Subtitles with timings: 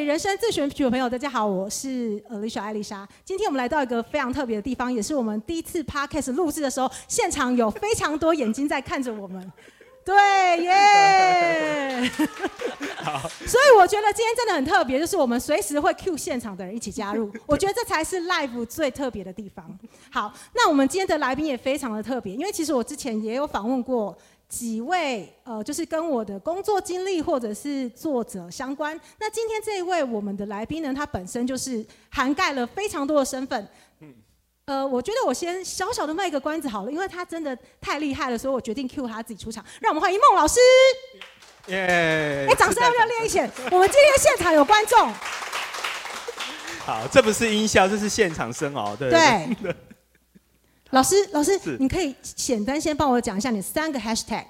[0.00, 3.06] 位人生自选曲的朋友，大家好，我是 Alicia 艾丽莎。
[3.22, 9.52] 今天我们来到一个非常特别的地方，也是我们第一次 Podcast 录制的时候，现场有非常多眼睛在看着我们。
[10.02, 10.16] 对
[10.64, 12.10] 耶！
[13.04, 19.78] 好，所以我觉得今天真的很特别，就是我们随时会 cue 现场的人一起加入， 我觉得这才是 live 最特别的地方。
[20.10, 24.16] 好，那我们今天的来宾也非常的特别，因为其实我之前也有访问过。
[24.50, 29.00] 几位呃，就是跟我的工作经历或者是作者相关。
[29.20, 33.68] 那今天这一位我们的来宾呢，他本身就是涵盖了非常多的身份。
[34.00, 34.12] 嗯。
[34.66, 39.64] 呃，我觉得我先小小的卖个关子好了，因为他真的太厉害了，所以我决定 cue 他自己出场。
[39.80, 40.58] 让我们欢迎孟老师。
[41.66, 42.46] 耶！
[42.48, 43.48] 哎，掌声要不要练一些？
[43.70, 45.12] 我们今天现场有观众。
[46.84, 48.96] 好，这不是音效，这是现场声哦。
[48.98, 49.56] 对对。
[49.62, 49.76] 对
[50.90, 54.44] 老师，老师，你可以简单先帮我讲一下你三个 hashtag，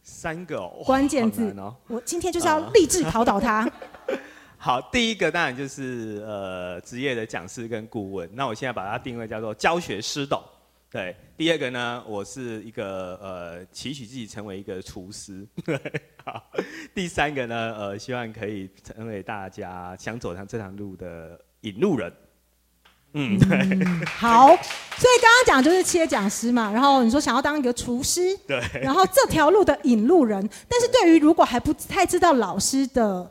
[0.00, 1.74] 三个哦，关键字哦。
[1.88, 3.68] 我今天就是要励志考倒他。
[4.56, 10.40] 好，第一个当然就是呃职业的讲师跟顾问，那我现在把它定位叫做教学师董。
[10.88, 15.44] 对，第二个呢，我是一个呃期许自己成为一个厨师。
[15.64, 15.76] 对，
[16.24, 16.48] 好，
[16.94, 22.12] 第三个呢，呃希望可以成为大家想走上这条路的引路人。
[23.14, 24.04] 嗯，对。
[24.06, 30.48] 好，所以刚刚讲就是切讲师嘛，然后你说想要当一个厨师，对，然后这条路的引路人。
[30.68, 33.30] 但是对于如果还不太知道老师的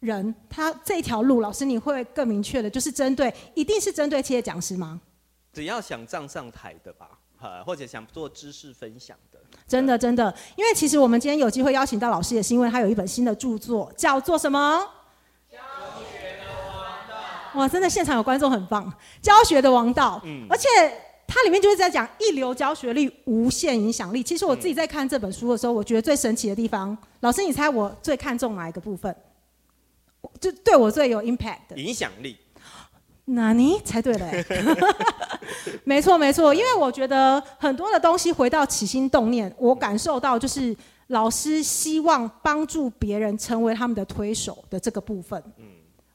[0.00, 5.00] 人，他这条路，老师你会更明确的，就是针对，一定是针对切讲师吗？
[5.52, 7.08] 只要想站上台的吧，
[7.64, 9.38] 或者想做知识分享的。
[9.68, 14.84] 真的，真的，因为其实我们今天有机会邀请到老师，也是因为他有一本新的著作，叫做什么？
[17.54, 20.68] 哇，真的现场有观众很棒，教学的王道，嗯，而且
[21.26, 24.22] 它里面就是在讲一流教学力、无限影响力。
[24.22, 29.14] 其实我自己在看这本书的时候，我觉得最神奇的地方，老师，你猜我最看重哪一个部分？
[30.40, 32.36] 就对我最有 impact 的影响力。
[33.26, 34.30] 那你猜对了，
[35.84, 40.76] 没错没错，因为我觉得很多的东西回到起心动念，我感受到就是
[41.06, 45.42] 老师希望帮助别人成为他们的推手的这个部分。
[45.58, 45.64] 嗯。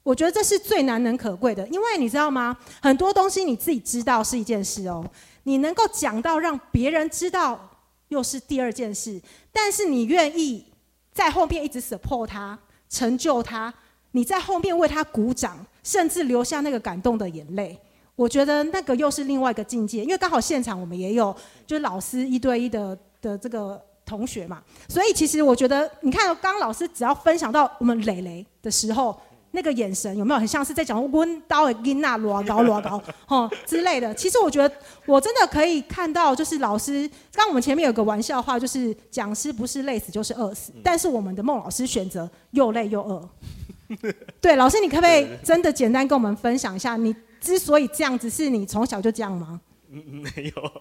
[0.10, 2.58] 我觉得这是最难能可贵的，因为你知道吗？
[2.82, 5.06] 很多东西你自己知道是一件事哦，
[5.44, 7.70] 你能够讲到让别人知道
[8.08, 9.22] 又是第二件事。
[9.54, 10.66] 但是你愿意
[11.14, 12.58] 在后面一直 support 他、
[12.90, 13.72] 成就他，
[14.14, 17.80] 你在后面为他鼓掌，甚至流下那个感动的眼泪，
[18.16, 20.04] 我觉得那个又是另外一个境界。
[20.04, 21.32] 因为刚好现场我们也有
[21.68, 29.16] 就是老师一对一的的这个同学嘛，所以其实我觉得，你看刚老师只要分享到我们蕾蕾的时候。
[29.52, 34.14] 那个眼神有没有很像是在讲温刀的音啊，罗高罗高， 吼之类的？
[34.14, 43.30] 其实我觉得我真的可以看到，就是老师刚刚我们前面有个玩笑话，就是讲师不是累死就是饿死，但是我们的孟老师选择又累又饿。
[44.40, 49.60] 对，老师你可不可以真的简单跟我们分享一下，你之所以这样子，是你从小就这样吗？
[49.90, 50.72] 嗯，没有。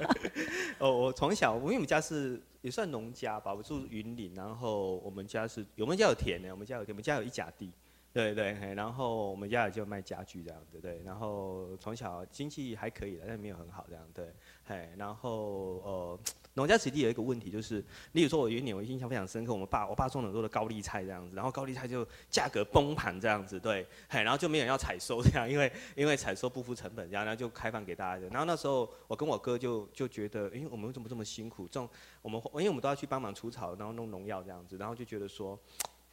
[0.80, 7.70] 哦，我从小，因为我们家是也算农家吧，我住云林，然后我们家是，我们家有田呢，我们家有田，我们家有一甲地。
[8.16, 14.32] 对对，然后我们家也就卖家具这样子，对，然后从小经济还可以的，但没有很好这样，对，
[14.64, 16.18] 嘿，然后呃，
[16.54, 31.86] 农家子弟有一个问题就是，例如说我有一年我印象非常深刻，我们爸我爸种了很多的高丽菜这样子，然后高丽菜就价格崩盘这样子，对，嘿，然后就没有人要采收这样，因为因为采收不付成本，然后就开放给大家，然后那时候我跟我哥就就觉得，哎，我们为什么这么辛苦种
[32.22, 35.58] 我们，因为我们都要去帮忙除草，然后弄农药这样子，然后就觉得说。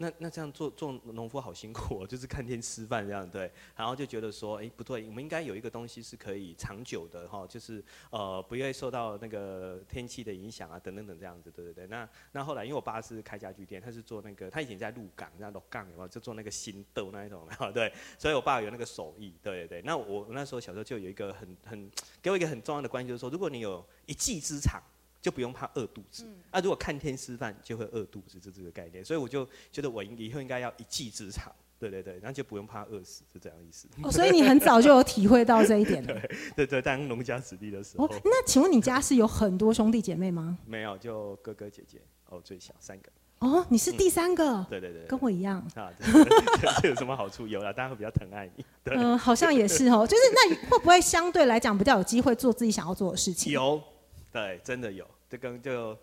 [0.03, 11.87] 那那这样做做农夫好辛苦哦，就是看天吃饭这样对，然后就觉得说，哎不对，我们应该有一个东西是可以长久的哈，就是呃不会受到那个天气的影响啊等等等这样子，对对对。
[11.87, 19.81] 那那后来因为我爸是开家具店，他是做那个他以前在鹿港，那鹿港有没有就做那个新豆那一种， 对，所以我爸有那个手艺，对对对。
[19.83, 21.89] 那我那时候小时候就有一个很很
[22.21, 24.81] 给我一个很重要的观念，就是说，如果你有一技之长。
[25.23, 26.25] 就不用怕饿肚子。
[26.25, 29.03] 嗯、啊，如果看天吃饭就会饿肚子，就这个概念。
[29.03, 31.49] 所以我就觉得我以后应该要一技之长，
[31.79, 33.87] 对对对，然后就不用怕饿死，是这样意思。
[34.03, 36.13] 哦，所以你很早就有体会到这一点了。
[36.57, 38.05] 对对对，当农家子弟的时候。
[38.05, 40.57] 哦，那请问你家是有很多兄弟姐妹吗？
[40.65, 43.09] 没有，就哥哥姐姐，哦，最小三个。
[43.39, 44.65] 哦，你是第三个？
[44.69, 45.65] 对对对，跟我一样。
[45.75, 45.89] 啊，
[46.81, 47.47] 这 有什么好处？
[47.47, 48.65] 有了，大家会比较疼爱你。
[48.85, 50.05] 嗯、呃，好像也是哦。
[50.05, 53.53] 就是那会不会相对来讲比较有机会做自己想要做的事情？
[53.53, 53.81] 有，
[54.33, 55.07] 对，真的有。
[55.29, 55.97] 这跟就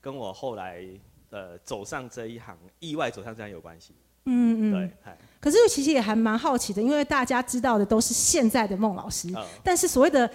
[0.00, 0.84] 跟我后来
[1.30, 3.94] 呃走上这一行，意外走上这样有关系。
[4.26, 5.16] 嗯嗯，对。
[5.40, 10.28] 可是其实也还蛮好奇的，因为大家知道的都是现在的孟老师，哦、但是所谓的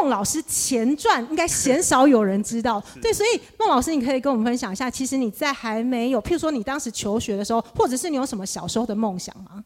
[0.00, 2.80] 孟老师前传，应该鲜少有人知道。
[3.02, 9.64] 对，所以孟老师，你可以跟我们分享一下，其实你在还没有，譬如说你当时求学的时候，或者是你有什么小时候的梦想吗？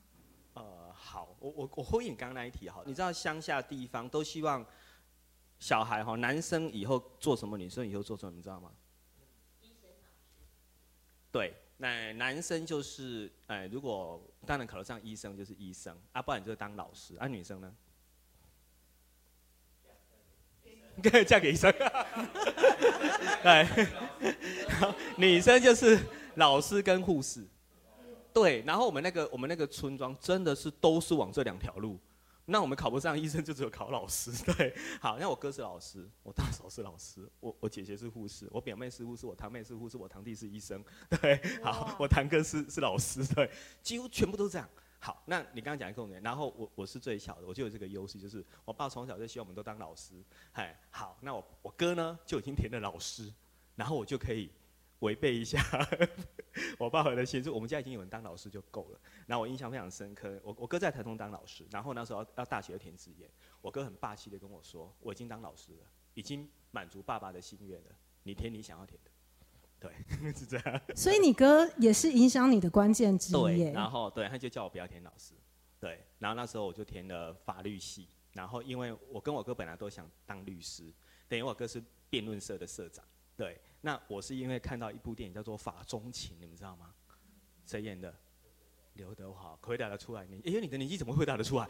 [0.54, 0.62] 呃，
[0.94, 4.64] 好我我我呼应你刚刚那一题哈，你知道乡下地方都希望
[5.58, 8.70] 小孩哈，男生以后做什么，女生以后做什么，你知道吗？
[11.30, 17.74] 对，那男生就是哎，如果当然考得上医生就是医生啊，不然就是当老师啊，女生呢？
[21.26, 21.72] 嫁给医生，
[23.42, 23.86] 对，
[25.16, 25.96] 女生就是
[26.34, 27.46] 老师跟护士，
[28.32, 31.96] 对，然后我们那个我们那个村庄真的是都是往这两条路，
[32.50, 40.82] 那我们考不上医生就只有考老师， 对，好，那我哥是老师，我大嫂是老师，我我姐姐是护士，我表妹是护士，我堂妹是护士，我堂弟是医生，
[41.20, 43.50] 对，好，我堂哥是是老师，对，
[43.82, 44.66] 几乎全部都是这样。
[44.98, 50.14] 好，那你刚刚讲一个重点，然后我我是最小的，我就有这个优势，就是我爸从小就希望我们都当老师，
[50.52, 53.30] 哎，好，那我我哥呢就已经填了老师，
[53.76, 54.50] 然后我就可以
[55.00, 55.62] 违背一下
[56.78, 59.00] 我爸爸的心，就我们家已经有人当老师就够了。
[59.26, 63.30] 然后我印象非常深刻，我我哥在台中当老师，然后那时候要，要大学填志愿，
[63.60, 67.90] 我哥很霸气的跟我说，我已经当老师了，已经满足爸爸的心愿了，
[68.24, 69.10] 你填你想要填的。
[69.80, 69.92] 对，
[70.34, 70.80] 是这样。
[70.96, 73.40] 所以你哥也是影响你的关键之一。
[73.40, 75.34] 对，然后对，他就叫我不要填老师。
[75.78, 78.08] 对，然后那时候我就填了法律系。
[78.32, 80.92] 然后因为我跟我哥本来都想当律师，
[81.28, 81.80] 等于我哥是
[82.10, 83.04] 辩论社的社长。
[83.38, 86.92] 对，那我是因为看到一部电影叫做《法中情》，你们知道吗？
[87.64, 88.12] 谁演的？
[88.94, 90.26] 刘德华，回答得出来？
[90.26, 91.68] 你，哎，你的年纪怎么会回答得出来？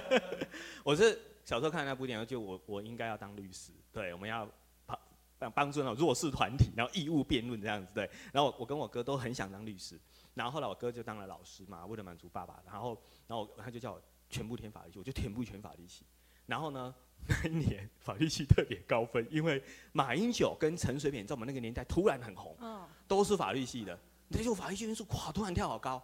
[0.82, 3.70] 我是小时候看那部电影，就我我应该要当律师。
[3.92, 4.50] 对，我们要。
[5.40, 8.10] 帮帮助那种弱势团体，然后义务辩论这样子，对。
[8.32, 9.96] 然后我跟我哥都很想当律师，
[10.34, 12.60] 然后后来我哥就当了老师嘛，为了满足爸爸。
[12.66, 16.04] 然后，然后他就叫我全部填法律系，我就全部全法律系。
[16.46, 16.92] 然后呢，
[17.26, 19.62] 那一年法律系特别高分，因为
[19.92, 23.98] 马英九跟陈水扁在我们那个年代突然很红，嗯都是法律系的。
[24.28, 26.02] 那就法律系分数哇，突然跳好高，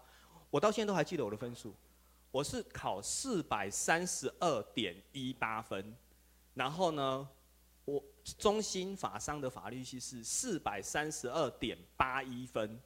[0.50, 1.74] 我到现在都还记得我的分数，
[2.30, 5.94] 我是考四百三十二点一八分，
[6.54, 7.28] 然后呢，
[7.84, 8.02] 我
[8.38, 12.80] 中心法商的法律系是四百三十二点八一分，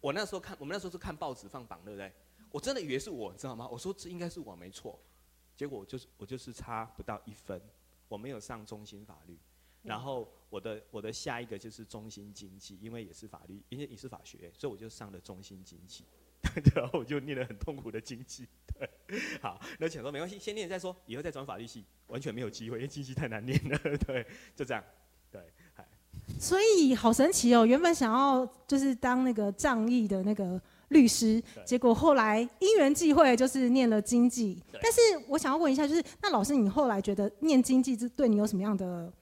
[0.00, 2.12] 我那时候看，我们那时候是看报纸放榜，对不对？
[2.50, 3.68] 我真的以为是我，知道吗？
[3.68, 4.98] 我说这应该是我没错，
[5.56, 7.60] 结果我就是我就是差不到一分，
[8.08, 9.38] 我没有上中心法律，
[9.82, 16.04] 然后我的我的下一个就是中心经济，因为也是法律，因为也是法学，所以我就上了中心经济。
[16.76, 24.84] 然后我就念了很痛苦的经济，对，好，那想说没关系，先念再说，以后再转法律系，完全没有机会，因为经济太难念了， 对，就这样，
[25.30, 25.42] 对，
[26.38, 30.60] 所以好神奇哦，原本想要就是当那个仗义的那个
[30.94, 39.12] 律师，结果后来因缘际会就是念了经济，但是我想要问一下，就是那老师你后来觉得念经济这对你有什么样的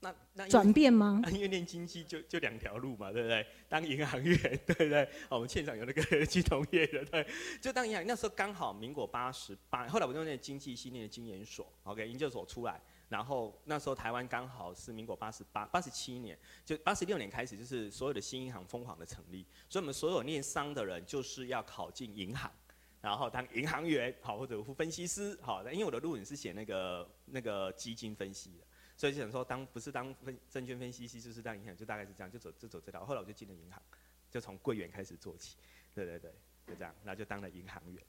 [0.00, 0.12] 那？
[0.48, 1.20] 转变吗？
[1.34, 3.44] 因为念经济就就两条路嘛，对不对？
[3.68, 5.08] 当银行员，对不对？
[5.28, 7.26] 我们现场有那个 金融业的，对，
[7.60, 8.06] 就当银行。
[8.06, 12.80] 那时候刚好民国八十八，后来我就念经济系，念的经研所，OK，研究所出来。
[13.08, 19.46] 然后那时候台湾刚好是民国八十八、八十七年，就八十六年开始，就是所有的新银行疯狂的成立。
[19.68, 22.52] 所以我们所有念商的人就是要考进银行，
[23.00, 25.62] 然后当银行员，好或者分析师，好。
[25.70, 28.66] 因为我的论文是写那个那个基金分析的。
[28.96, 33.06] 所以就想说，当不是当分证券分析师，就是当银行，就大概是这样，就走就走这条。
[33.06, 33.80] 后来我就进了银行，
[34.28, 35.56] 就从柜员开始做起，
[35.94, 36.32] 对对对，
[36.66, 38.04] 就这样，然后就当了银行员，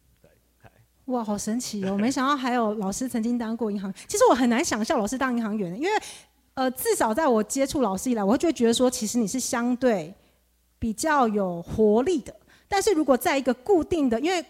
[1.09, 1.97] 哇，好神奇哦！
[1.97, 3.91] 没想到还有老师曾经当过银行。
[4.07, 5.89] 其实我很难想象老师当银行员，因为
[6.53, 10.13] 呃，至少在我接触老师以来，我就会觉得说，其实你是相对
[10.77, 12.35] 比较有活力的。
[12.67, 14.45] 但是如果在一个固定的，因为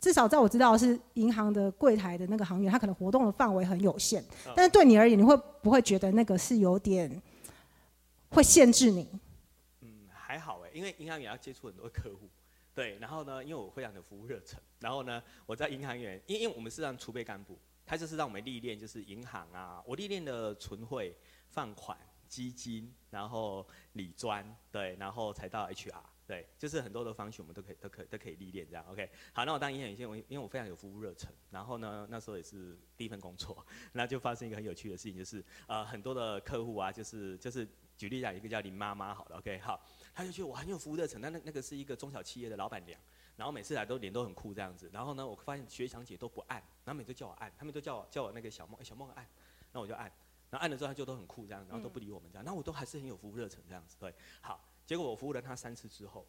[0.00, 4.24] 至少在我知道是银行的柜台的那个行员，他可能活动的范围很有限。
[4.56, 7.20] 但是对你而言，你会不会觉得那个是有点
[8.30, 9.06] 会限制你？
[9.82, 12.26] 嗯，还好哎，因为银行也要接触很多客户，
[12.74, 12.98] 对。
[12.98, 21.16] 然后呢，因为我非常的服务热忱，然后呢，我在银行员，因因为我们是让储备干部，他就是让我们历练，就是银行啊，我历练的存汇、
[21.48, 21.98] 放款、
[22.28, 26.02] 基金，然后理专，对，然后才到 HR。
[26.26, 28.86] 对，就是很多的方式，我们都可以、都可以、都可以历练这样。
[28.88, 43.00] OK，好，那我当银行员，我因为我非常有服务热忱，然后呢，那时候也是第一份工作，那就发生一个很有趣的事情，就是呃很多的客户啊，就是就是举例讲一个叫林妈妈好了，OK，好，他就觉得我很有服务热忱，那那那个是一个中小企业的老板娘，
[43.36, 49.26] 然后每次来都脸都很酷这样子，然后呢，我发现学长姐都不按，然后每次叫我按，他们都叫我叫我那个小梦、欸、小梦按，
[49.72, 50.04] 那我就按，
[50.50, 54.64] 然后按了之后他就都很酷这样，然后都不理我们这样，那我都还是很有服务热忱这样子，对，好。
[54.86, 56.26] 结果我服务了他三次之后，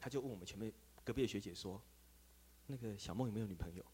[0.00, 0.72] 他就问我们前面
[1.04, 1.80] 隔壁的学姐说
[2.66, 3.84] ：“那个小梦有没有女朋友？”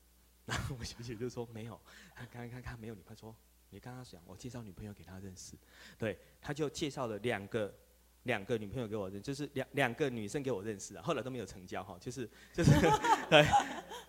[0.46, 1.78] 然后我学姐就说：“没有。”
[2.16, 3.36] 他刚刚看看没有女朋友，说
[3.68, 5.58] ：“你刚刚讲我介绍女朋友给他认识。”
[5.98, 7.70] 对，他就介绍了两个
[8.28, 11.02] 两个女朋友给我认，就是两两个女生给我认识啊。
[11.02, 12.70] 后来都没有成交哈，就是就是
[13.28, 13.44] 对，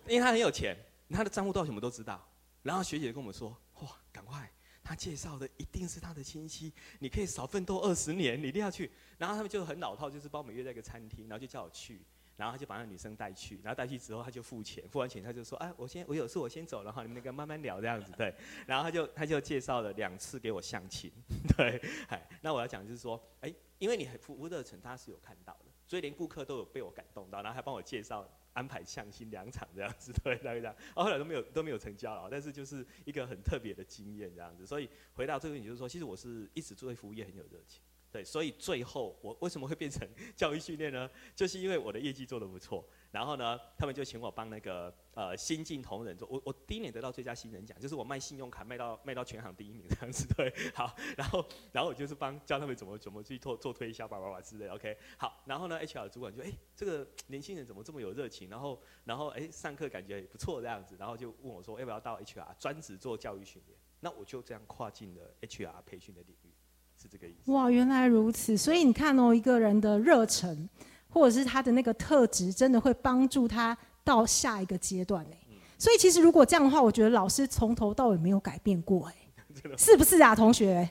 [0.06, 0.76] 因为他很有钱，
[1.08, 2.24] 他的账户到什么都知道。
[2.62, 3.48] 然后学姐跟我们说，
[3.80, 4.48] 哇，赶快，
[4.84, 8.90] 他介绍的一定是他的亲戚，你可以少奋斗二十年，你一定要去。
[9.18, 12.02] 然后他们就很老套，就是帮我们约在一个餐厅，然后就叫我去。
[12.36, 18.34] 然后他就把那女生带去，然后带去之后他就付钱，付完钱他就说：“哎，我先我有事我先走，然后你们那个慢慢聊这样子。”对，
[18.66, 21.12] 然后他就他就介绍了两次给我相亲，
[21.54, 34.66] 对，哎，那我要讲就是说，哎，因为你很服务热忱，他是有看到的，所以连顾客都有被我感动到，然后还帮我介绍安排相亲两场这样子，对，那个这样，后来都没有都没有成交了，但是就是一个很特别的经验这样子。
[34.66, 37.82] 所以回到这个问题就是说，其实我是一直对服务业很有热情。
[38.12, 41.08] 对，所以最后我为什么会变成教育训练呢？
[41.34, 46.28] 就是因为我的业绩做得不错，然后呢，他们就请我帮那个呃新进同仁做。
[46.30, 50.26] 我我第一年得到最佳新人奖，就是我卖信用卡卖到卖到全行第一名这样子。
[50.36, 54.68] 对，好，然后然后我就是帮教他们怎么怎么去做做推销，叭叭叭之类。
[54.68, 58.48] OK，好，然后呢，HR 主管就哎这个年轻人怎么这么有热情？
[58.48, 63.76] 然后然后哎上课感觉也不错这样子，然后就问我说要不要到 HR 专职做教育训练？
[63.98, 66.54] 那我就这样跨进了 HR 培训的领域。
[67.02, 67.50] 是这个意思。
[67.50, 68.58] 哇，原来如此。
[68.58, 70.68] 所以你看哦，一个人的热忱，
[71.10, 75.36] 或者是他的那个特质，真的会帮助他到下一个阶段呢。
[75.76, 79.14] 所以其实如果这样的话，我觉得老师从头到尾没有改变过 哎，
[79.76, 80.88] 是不是啊，同学？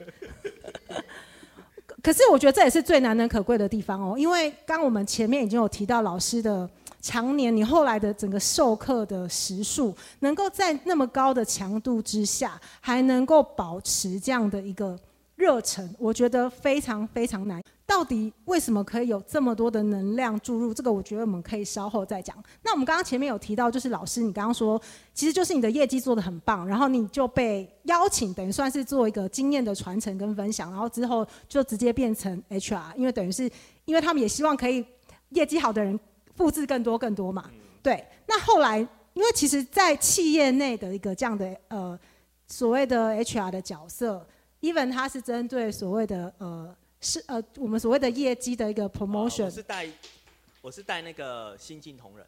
[2.01, 6.69] 可是我觉得这也是最难能可贵的地方哦，因为刚我们前面已经有提到老师的
[7.01, 14.97] 常年，你后来的整个授课的时数，能够在那么高的强度之下，还能够保持这样的一个。
[15.39, 17.63] 热忱，我觉得非常非常难。
[17.85, 20.73] 到底为什么可以有这么多的能量注入？
[20.73, 22.35] 这个我觉得我们可以稍后再讲。
[22.61, 24.79] 那我们刚刚前面有提到，就是老师，你刚刚说，
[25.13, 33.49] 其实就是你的业绩做得很棒，然后你就被邀请，等于算是做一个经验的传承跟分享，然后之后就直接变成 HR，因为等于是，
[33.85, 34.85] 因为他们也希望可以
[35.29, 35.97] 业绩好的人
[36.35, 37.49] 复制更多更多嘛。
[37.81, 38.05] 对。
[38.27, 38.77] 那后来，
[39.13, 41.97] 因为其实，在企业内的一个这样的呃
[42.45, 44.27] 所谓的 HR 的角色。
[44.61, 49.45] Even 它是针对所谓的呃是呃我们所谓的业绩的一个 promotion。
[49.45, 49.89] 我是带
[50.61, 52.27] 我是带那个新进同仁。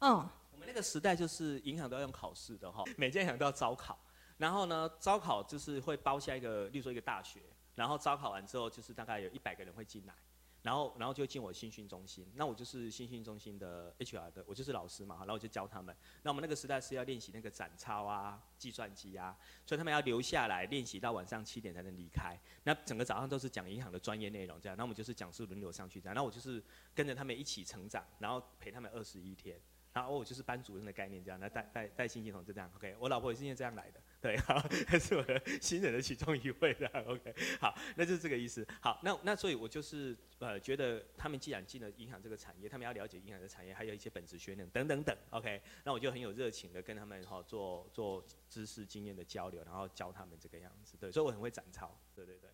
[0.00, 0.28] 嗯。
[0.52, 3.98] 我们那个时代就是银行都要用考试的哈， 每间银行都要招考。
[4.36, 7.40] 然后呢，招考就是会包下一个，例如说一个大学，
[7.74, 10.14] 然后招考完之后就是大概有一百个人会进来。
[10.62, 15.94] 然后，然后就进我新训中心，那我就是新训中心的 HR 的，我就是老师嘛，然后我就教他们。
[16.22, 22.38] 那我们那个时代是要练习那个展操啊、计算机啊，所以他们要留下来练习到晚上七点才能离开。
[22.62, 24.78] 那整个早上都是讲银行的专业内容，这样。
[24.78, 26.14] 那我们就是讲师轮流上去这样。
[26.14, 26.62] 那我就是
[26.94, 29.60] 跟着他们一起成长，然后陪他们二十一天。
[29.92, 32.70] 然后我就是班主任的概念这样，那带带带新进同事这样。
[32.76, 34.00] OK，我老婆也是因为这样来的。
[34.24, 34.54] 对，好，
[34.86, 38.64] 还是我的新人的其中一位的，OK，好，那就是这个意思。
[38.80, 50.96] 好，那那所以，我就是呃，觉得他们既然进了银行这个产业，他们要了解银行的产业，还有一些本职学能等等等，OK，那我就很有热情的跟他们哈做做知识经验的交流，然后教他们这个样子。
[51.00, 52.48] 对，所以我很会展操，对对对。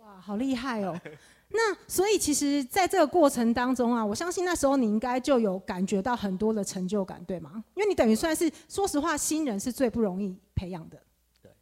[0.00, 0.98] 哇，好厉害哦！
[1.52, 7.62] 那所以其实，在这个过程当中啊，我相信那时候你应该就有感觉到很多的成就感，对吗？
[7.74, 10.98] 因为你等于算是，说实话，新人是最不容易培养的。
[11.42, 11.52] 对，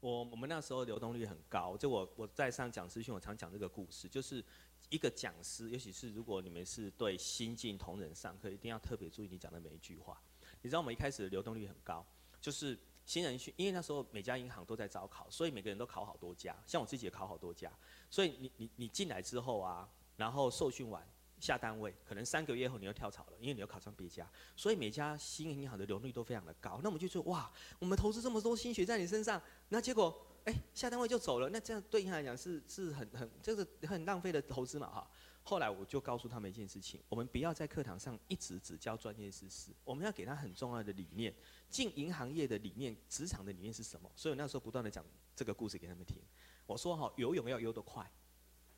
[0.00, 1.76] 我我们那时候流动率很高。
[1.76, 4.44] 就我我在上讲师训，我常讲这个故事，就是
[4.90, 10.20] 一个讲师，尤其是如果你们是对新进同仁上课，一定要特别注意你讲的每一句话。
[10.60, 12.04] 你知道我们一开始的流动率很高，
[12.40, 12.78] 就是。
[13.06, 17.72] 新人训，因为那时候每家银行都在招考，所以每个人都考好多家，像我自己也考好多家。
[18.10, 21.08] 所以你你你进来之后啊，然后受训完
[21.38, 24.28] 下单位，可能三个月后你又跳槽了，因为你又考上别家。
[24.56, 26.80] 所以每家新银行的流动率都非常的高。
[26.82, 27.48] 那我们就说哇，
[27.78, 35.08] 我们投资这么多心血在你身上，那结果哎下单位就走了，那这样对银行来讲是是很很就是很浪费的投资嘛哈。
[35.48, 41.32] 后来我就告诉他们一件事情：我们不要在课堂上一直只教专业知识，我们要给他很重要的理念。
[41.70, 44.10] 进银行业的理念，职场的理念是什么？
[44.16, 45.04] 所以我那时候不断的讲
[45.36, 46.20] 这个故事给他们听。
[46.66, 48.10] 我说哈，游泳要游得快，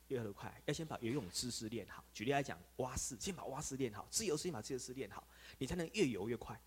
[0.09, 2.05] 游得快要先把游泳知识练好。
[2.13, 6.61] 举例来讲，蛙式先把蛙式练好，自由式先把自由式练好，你才能越游越快。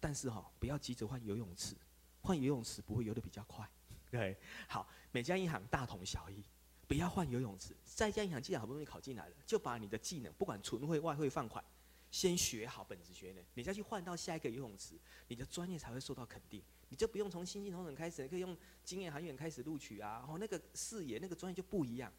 [0.00, 1.76] 但是哈，不要急着换游泳池，
[2.20, 3.64] 换游泳池不会游得比较快。
[4.10, 4.36] 对，
[4.66, 6.42] 好，每家银行大同小异。
[6.86, 11.64] 不要换游泳池，在一家银行既然好不容易考进来了，就把你的技能，不管存汇、外汇、放款，
[12.10, 14.94] 先学好本职学能，你再去换到下一个游泳池，
[15.28, 16.62] 你的专业才会受到肯定。
[16.88, 22.12] 你就不用从新进同仁开始，你可以用经验行员开始录取啊，然后那个视野、那个专业就不一样。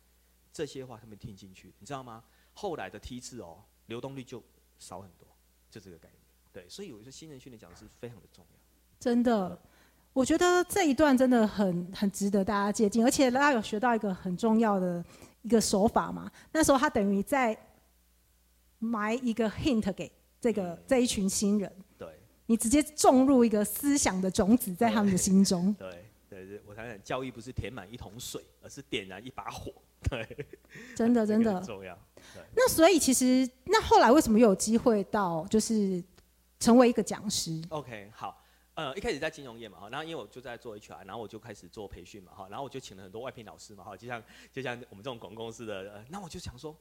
[0.51, 2.23] 这些话他们听进去，你知道吗？
[2.53, 4.43] 后来的梯次哦，流动率就
[4.79, 5.27] 少很多，
[5.69, 6.19] 就这个概念。
[6.51, 8.59] 对，所以有一些新人训练讲的是非常的重要。
[8.99, 9.61] 真的。
[10.17, 15.05] 我觉得这一段真的很很值得大家借鉴，而且大家有学到一个很重要的
[15.43, 16.27] 一个手法嘛。
[16.51, 17.55] 那时候他等于在
[18.79, 21.71] 埋一个 hint 给这个这一群新人。
[21.99, 22.07] 对。
[22.47, 25.71] 你直接种入一个思想的种子在他们的心中。
[25.77, 29.71] 对对对，我想想，教育不是填满一桶水，而是点燃一把火。
[30.09, 30.27] 对，
[30.95, 31.95] 真的 真的很重要。
[32.33, 36.03] 对，那所以其实那后来为什么又有机会到就是
[36.59, 38.35] 成为一个讲师？OK，好。
[38.77, 46.77] 呃，一开始在金融业嘛，哈，然后因为我就在做 HR，然后我就开始做培训嘛，哈，然后我就请了很多外聘老师嘛，哈，就像就像我们这种广告公司的，呃，那我就想说，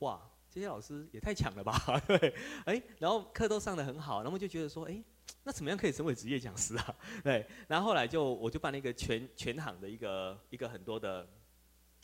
[0.00, 2.34] 哇，这些老师也太强了吧， 对，
[2.66, 5.02] 哎，然后课都上的很好，然后就觉得说，哎，
[5.44, 6.94] 那怎么样可以成为职业讲师啊？
[7.24, 11.26] 对，然后后来就我就办了一个全全行的一个一个很多的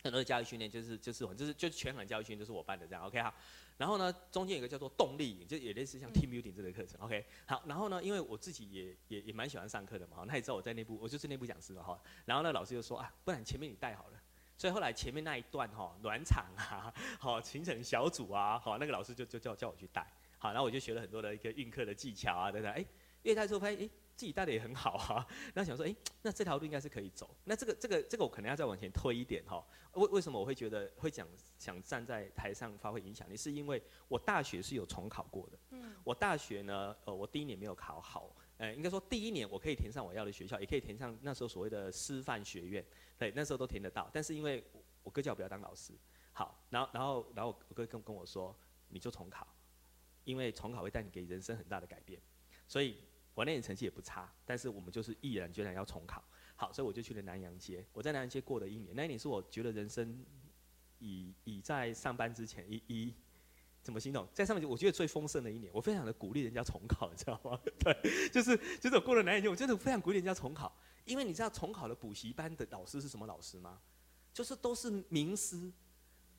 [0.01, 3.31] 很多的教育训练，就是就是我就是就是全行教育训练，就是我办的这样，OK 哈。
[3.81, 7.25] 然后呢，中间有一个叫做动力营，就也类似像 team building 这个课程，OK。
[7.47, 11.99] 好，然后呢，因为我自己也也也蛮喜欢上课的嘛，那也知道我在内部，我就是内部讲师嘛，哈。
[12.23, 14.21] 然后呢，老师就说啊，不然前面你带好了。
[14.55, 20.05] 所以后来前面那一段哈， 暖场啊，好，形成小组啊，好，那个老师就就叫叫我去带。
[20.37, 22.71] 好，然后我就学了很多的一个运课的技巧啊，等等。
[22.71, 22.85] 哎，
[23.23, 23.89] 越带之后发现，哎。
[24.15, 25.25] 自己带的也很好啊，
[25.55, 27.35] 那想说，哎、欸，那这条路应该是可以走。
[27.45, 29.65] 那这个、这个、这个，我可能要再往前推一点哈。
[29.93, 31.27] 为为什么我会觉得会讲
[31.57, 33.35] 想站在台上发挥影响力？
[33.35, 35.59] 是因为我大学是有重考过的。
[35.71, 35.95] 嗯。
[36.03, 42.85] 我大学呢，呃，我第一年没有考好，呃，应该说第一年我可以填上我要的学校，也可以填上那时候所谓的师范学院，
[43.17, 44.09] 对，那时候都填得到。
[44.13, 44.63] 但是因为
[45.03, 45.93] 我哥叫我不要当老师，
[46.31, 48.55] 好，然后然后然后我哥跟跟我说，
[48.89, 49.47] 你就重考，
[50.23, 52.21] 因为重考会带你给人生很大的改变，
[52.67, 52.97] 所以。
[53.33, 56.23] 我那年成绩也不差，但是我们就是毅然决然要重考。
[56.55, 57.85] 好，所以我就去了南阳街。
[57.93, 60.23] 我在南阳街过了一年，那一年是我觉得人生
[60.99, 63.13] 以以在上班之前，以以
[63.81, 65.71] 怎么形容，在上面我觉得最丰盛的一年。
[65.73, 67.59] 我非常的鼓励人家重考，你知道吗？
[67.79, 73.79] 对，就是就是我过了南阳街，我真的非常鼓励人家重考，因为你知道重考的补习班的老师是什么老师吗？
[74.31, 75.71] 就是都是名师，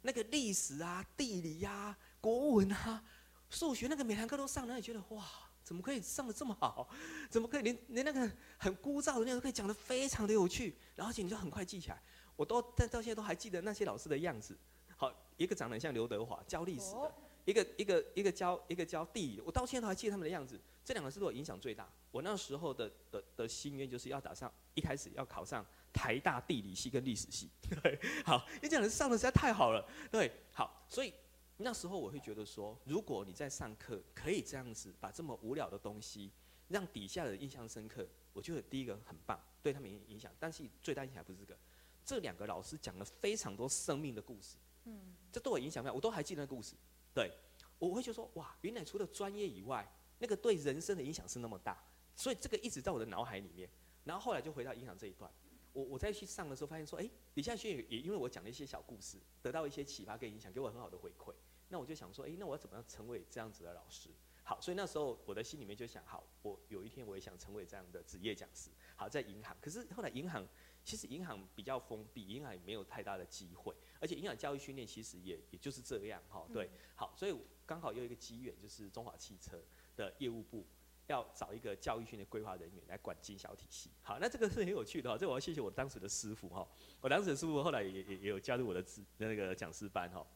[0.02, 3.02] 那个历史啊、地理呀、啊、国文啊、
[3.50, 5.24] 数学那个每堂课都上，那你觉得哇？
[5.72, 6.86] 怎么可以上得这么好？
[7.30, 11.98] 怎么可以连连那个很枯燥的内容都可以讲得非常的有趣，然后而且你就很快记起来。
[12.36, 14.54] 我都但到现在都还记得那些老师的样子。
[14.98, 17.14] 好，一个长得像刘德华教历史的，
[17.46, 20.60] 一个一个一个教一个教地理，我到现在都还记得他们的样子。
[20.84, 21.90] 这两个是对我影响最大。
[22.10, 27.48] 我那时候的的的心愿就是要打上，一开始要考上台大地理系跟历史系。
[27.82, 29.82] 对，好，因为这两个上的实在太好了。
[30.10, 31.14] 对，好，所以。
[31.62, 36.30] 那时候我会觉得说，如果你在上课可以这样子把这么无聊的东西
[36.68, 40.32] 让底下的人印象深刻，我觉得第一个很棒，对他们影响。
[40.38, 41.58] 但是最担心还不是这个，
[42.04, 46.74] 这两个老师讲了非常多生命的故事，嗯，这对我影响非常，我都还记得那个故事。
[47.14, 47.30] 对，
[47.78, 49.86] 我会觉得说，哇，原来除了专业以外，
[50.18, 51.82] 那个对人生的影响是那么大，
[52.16, 53.68] 所以这个一直在我的脑海里面。
[54.04, 55.30] 然后后来就回到影响这一段，
[55.72, 61.32] 我我再去上的时候发现说，哎，底下学员也因为我讲了一些小故事，得到一些启发跟影响，给我很好的回馈。
[61.72, 64.10] 那我就想说，诶，那我要怎么样成为这样子的老师？
[64.44, 68.70] 好，所以那时候我的心里面就想，好，我有一天我也想成为这样的职业讲师。
[68.94, 70.46] 好，在银行，可是后来银行
[70.84, 79.62] 其实银行比较封闭，银行也没有太大的机会，而且银行教育训练其实也也就是这样，哈，对，好，所以刚好有一个机缘，就是中华汽车
[79.96, 80.66] 的业务部
[81.06, 83.90] 要找一个教育训练规划人员来管经销体系。
[84.02, 86.68] 好，那这个是很有趣的哈，这我要谢谢我当时的师傅哈，
[87.00, 90.16] 我当时的师傅后来也也也有加入我的资那个讲师班哈。
[90.16, 90.26] 好，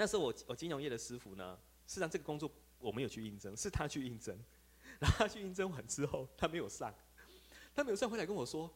[0.00, 4.34] 那时候我我金融业的师傅呢，事实上这个工作我没有去应征，是他去应征，
[4.98, 6.90] 然后他去应征完之后，他没有上，
[7.74, 8.74] 他没有上回来跟我说，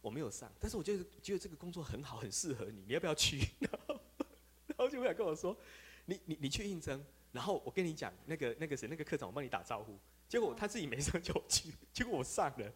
[0.00, 3.38] 我没有上，但是我觉得觉得这个工作很好，很适合你，你要不要去？
[3.60, 4.00] 然后，
[4.66, 5.56] 然后就回来跟我说，
[6.06, 7.00] 你你你去应征，
[7.30, 9.96] 然后我跟你讲那个那个谁那个课长，我帮你打招呼，
[10.28, 12.72] 结果他自己没上就去， 结果我上了，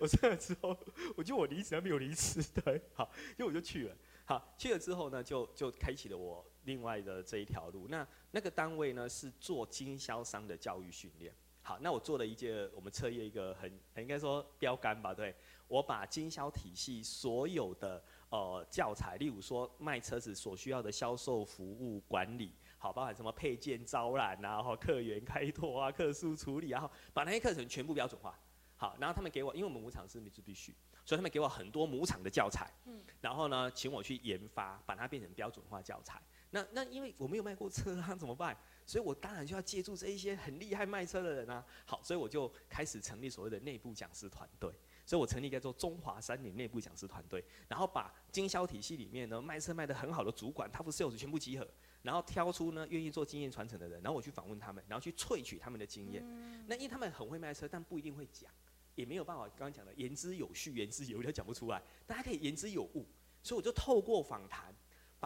[0.00, 0.76] 我上了之后，
[1.16, 3.96] 我觉得我离职还没有离职，对，好，结果我就去了。
[4.24, 7.88] 好，去了之后呢，就就开启了我另外的这一条路。
[7.88, 11.34] 那那个单位呢，是做经销商的教育训练。
[11.62, 15.34] 好，那我做了一件我们测业一个很很应该说标杆吧，对，
[15.66, 28.38] 我把经销体系所有的呃教材，例如说卖车子所需要的销售服务管理，好，包含什么配件招揽啊，然后客源开拓啊，客诉处理，然后把那些课程全部标准化。
[28.76, 30.72] 好，然后他们给我，因为我们母厂是密必须。
[31.04, 36.20] 所以他们给我很多母厂的教材，嗯，然后呢，请我去研发，把它变成标准化教材。
[36.50, 38.56] 那那因为我没有卖过车啊， 怎么办？
[38.86, 41.64] 所以我当然就要借助这一些很厉害卖车的人啊。
[41.84, 44.72] 好，所以我就开始成立所谓的内部讲师团队。
[45.04, 51.68] 所以我成立一个叫做中华三菱内部讲师团队，然后把经销体系里面呢卖车卖得很好的主管，他不是 sales 全部集合，
[52.02, 56.24] 然后挑出呢愿意做经验传承的人，然后我去访问他们，然后去萃取他们的经验。
[56.66, 58.50] 那因为他们很会卖车，但不一定会讲。
[58.96, 61.80] 也没有办法，刚刚讲的言之有序、言之有理，讲不出来。
[62.06, 63.06] 大家可以言之有物，
[63.42, 64.74] 所以我就透过访谈，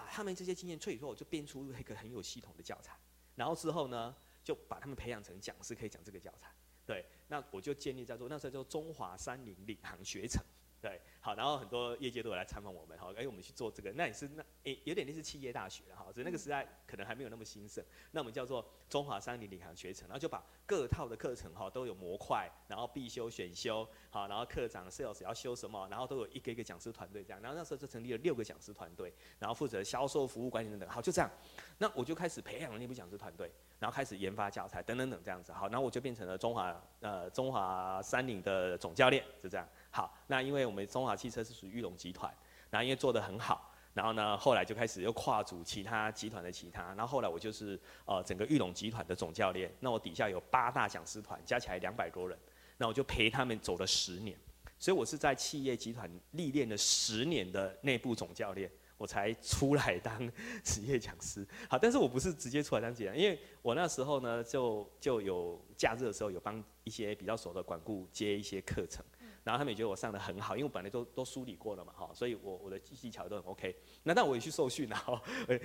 [0.01, 2.97] 把他们这些经验萃取出来，我就编出一个很有系统的教材。
[3.35, 6.51] 然后之后呢，就把他们培养成讲师，可以讲这个教材。
[6.87, 10.43] 对，那我就建立在做那时候叫中华山林领航学程。
[10.81, 31.31] 对，好，然后很多业界都有来参访我们，好，哎，我们去做这个，那也是那，诶，有点类似企业大学，哈，只是那个时代可能还没有那么兴盛，那我们叫做中华山林领航学程，然后就把各套的课程，哈，都有模块，然后必修、选修，好，然后课长 sales 要修什么，然后都有一个一个讲师团队这样，然后那时候就成立了六个讲师团队，然后负责销售、服务管理等等，好，就这样，
[31.77, 33.53] 那我就开始培养了内部讲师团队。
[33.81, 39.67] 然后开始研发教材等等等这样子，好，然后我就变成了中华呃中华山林的总教练，就这样。
[39.91, 42.33] 好，那因为我们中华汽车是属于玉龙集团，
[42.69, 52.39] 然后因为做得很好，然后呢后来就开始又跨组其他集团的其他，然后后来我就是呃整个玉龙集团的总教练，那我底下有八大讲师团，加起来两百多人，
[52.77, 54.39] 那我就陪他们走了十年，
[54.79, 58.71] 所以我是在企业集团历练了十年的内部总教练。
[59.01, 60.31] 我才出来当
[60.63, 69.03] 职业讲师，好，但是我不是直接出来当职业，因为我那时候呢，就就有假日的时候有帮一些比较熟的管顾接一些课程，
[69.43, 73.75] 然后他们也觉得我上的很好，因为我本来都都梳理过了嘛，哈，所以我我的技巧都很 OK。
[74.03, 75.23] 那但我也去受训了，哈，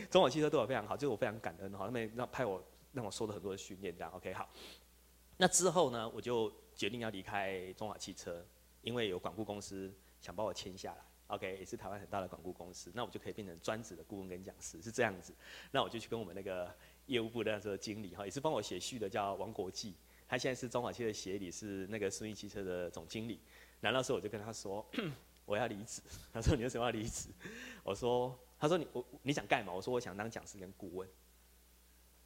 [0.09, 4.49] 中华汽车对我非常好，就是我非常感恩哈，他们让派我让我受了很多的训练，这样 OK 好。
[5.35, 8.47] 那之后呢，我就决定要离开中华汽车，
[8.79, 11.03] 因为有管顾公司想把我签下来。
[11.27, 15.33] OK，也是台湾很大的管顾公司，那我就可以变成专职的顾问跟讲师，是这样子。
[15.71, 16.71] 那我就去跟我们那个
[17.07, 19.95] 业务部的那时候经理哈，也是帮我写序的，叫王国际，
[20.27, 23.39] 他现在是中华汽车协理，是那个顺义汽车的总经理。
[23.79, 24.85] 那那时候我就跟他说，
[25.45, 25.99] 我要离职。
[26.31, 27.29] 他说你为什么要离职？
[27.83, 29.73] 我说，他说你我你想干嘛？
[29.73, 31.09] 我说我想当讲师跟顾问。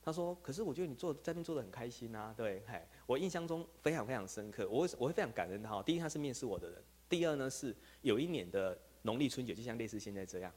[0.03, 5.81] 他说，可是我觉得你做在那边做的很开心啊，对，嘿，我印象中非常非常深刻，我我会非常感恩他。
[5.83, 8.77] 第一，他是面试我的人；第二呢，是有一年的。
[9.03, 10.53] 农历春节就像类似现在这样，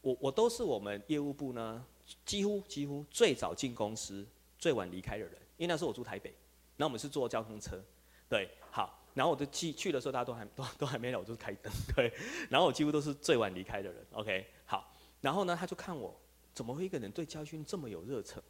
[0.00, 1.84] 我我都是我们业务部呢，
[2.24, 4.26] 几乎几乎最早进公司、
[4.58, 6.30] 最晚离开的人，因为那时候我住台北，
[6.76, 7.82] 然后我们是坐交通车，
[8.28, 12.12] 对，好，然后我就去去的时候大家都还 都都还没来，我就开灯， 对，
[12.48, 16.16] 然后我几乎都是最晚离开的人，OK，好，然后呢，他就看我
[16.54, 18.40] 怎么会一个人对教训这么有热忱，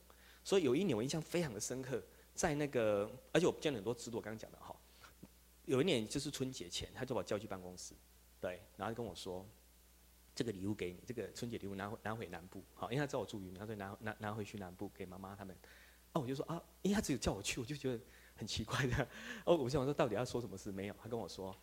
[0.44, 2.02] 所以有一年我印象非常的深刻，
[2.34, 4.76] 在那个，而且我见了很多制度，我刚刚讲的哈，
[5.64, 7.94] 有一年就是春节前，他就把我叫去办公室。
[8.40, 9.46] 对，然后就跟我说，
[10.34, 15.56] 这个礼物给你，这个春节礼物拿回拿回南部，好，因为他知道我住云，他说拿拿拿回去南部给妈妈他们。
[16.12, 18.02] 哦，我就说啊，因为他只有叫我去，我就觉得
[18.34, 19.08] 很奇怪的。
[19.44, 20.72] 哦，我想说到底要说什么事？
[20.72, 21.54] 没有，他跟我说，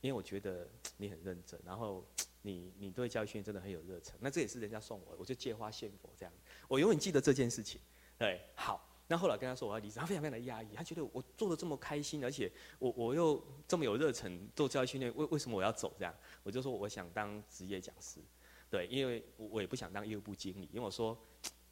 [0.00, 2.04] 因为我觉得你很认真，然后
[2.42, 4.14] 你你对教育训练真的很有热忱。
[4.20, 6.32] 那这也是人家送我的，我就借花献佛这样。
[6.68, 7.80] 我永远记得这件事情。
[8.18, 8.85] 对，好。
[9.08, 16.12] 那后来跟他说我要离职，他非常非常的压抑，他觉得我做的这么开心，而且我我又这么有热忱做教育训练，为为什么我要走这样？
[16.42, 18.20] 我就说我想当职业讲师，
[18.68, 21.16] 对，因为我我也不想当业务部经理，因为我说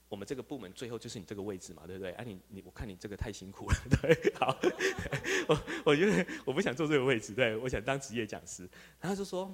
[0.08, 2.12] 我们这个部门最后就是你这个位置嘛，对不对？
[2.12, 4.56] 啊你你我看你这个太辛苦了，对，好，
[5.48, 8.68] 我我觉得我不想做这个位置，对，我想当职业讲师。
[9.00, 9.52] 然后就说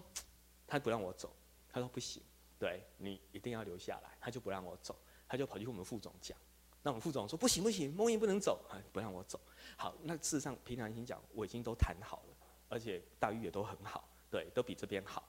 [0.66, 1.34] 他不让我走，
[1.70, 2.22] 他说不行，
[2.58, 4.94] 对你一定要留下来，他就不让我走，
[5.26, 6.36] 他就跑去跟我们副总讲。
[6.82, 8.60] 那我们副总说不行不行，孟英不能走，
[8.92, 9.38] 不让我走。
[9.76, 12.36] 好，那事实上平常心讲，我已经都谈好了，
[12.68, 15.28] 而且待遇也都很好，对，都比这边好。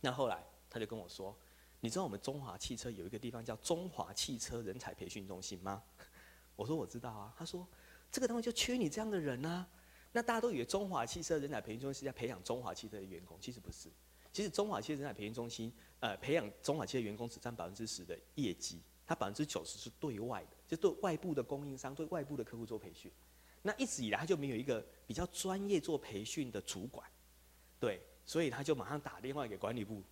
[0.00, 1.36] 那后来他就跟我说，
[1.80, 5.82] 你知道我们中华汽车有一个地方叫中华汽车人才培训中心吗？
[6.54, 7.34] 我说我知道啊。
[7.36, 7.66] 他说
[8.10, 9.66] 这个地方就缺你这样的人啊。
[10.12, 13.88] 那大家都以为中华汽车人才培训中心是在培养中华汽车的员工，其实不是。
[14.32, 18.80] 其实中华汽车人才培训中心，呃，培养中华汽车员工只占百分之十的业绩。
[19.06, 23.10] 它百分之九十是对外的，就对外部的供应商、对外部的客户做培训。
[23.62, 27.08] 那一直以来，他就没有一个比较专业做培训的主管，
[27.78, 30.02] 对，所以他就马上打电话给管理部，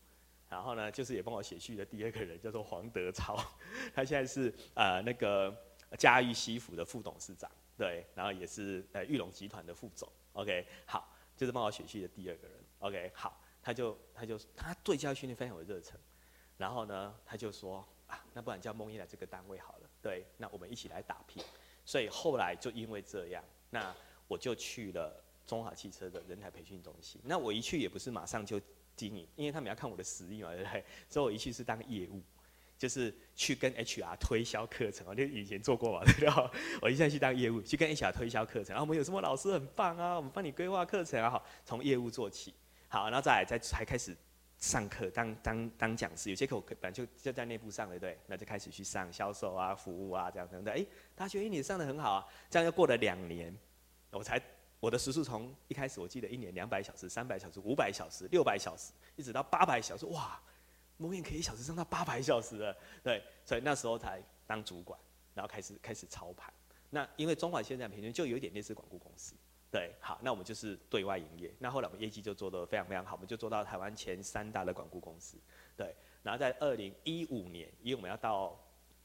[0.49, 3.37] 然后呢，就是也帮我写序的第二个人叫做黄德超，
[3.93, 5.53] 他现在是呃那个
[5.99, 15.99] 嘉裕西服的副董事长，对，然后也是呃裕隆集团的副总，OK，好，就是帮我写序的第二个人，OK，好，他就他就他对教育训练非常有热忱，
[16.57, 17.85] 然后呢，他就说。
[18.11, 19.89] 啊，那不然叫孟一来这个单位好了。
[20.03, 21.43] 对，那我们一起来打拼。
[21.85, 23.95] 所以后来就因为这样，那
[24.29, 27.21] 我就去了中华汽车的人才培训中心。
[27.25, 28.61] 那我一去也不是马上就
[28.95, 30.85] 经营，因为他们要看我的实力嘛，对不对？
[31.09, 32.23] 所以我一去是当业务，
[32.79, 35.07] 就是去跟 HR 推销课程。
[35.09, 36.51] 我就以前做过嘛，对吧？
[36.83, 38.69] 我一下去当业务，去跟 HR 推销课程。
[38.75, 40.17] 然后我们有什么老师很棒啊？
[40.17, 42.55] 我们帮你规划课程啊，好，从业务做起。
[42.89, 44.17] 好，然后再再才开始。
[44.61, 48.19] 上课当当当讲师，有些课我本来就就在内部上，对不对？
[48.27, 50.75] 那就开始去上销售啊、服务啊这样等等。
[50.75, 50.85] 哎，
[51.17, 53.57] 大家觉得你上得很好啊，这样又过了两年，
[54.11, 54.41] 我才
[54.79, 60.39] 我的时数从一开始我记得一年两百小时、三百小时、五百小时、六百小时，一直到八百小时，哇，
[60.99, 65.01] 蒙眼可以一小时上到八百小时了，对，所以那时候才当主管，
[65.33, 66.53] 然后开始开始操盘，
[66.91, 69.35] 那因为中华现在平均就有点类似广告公司。
[69.71, 71.55] 对，好，那我们就是对外营业。
[71.61, 75.37] 那后来我们业绩就做得非常非常好，我们就做到台湾前三大的管顾公司。
[75.77, 78.59] 对，然后在二零一五年，因为我们要到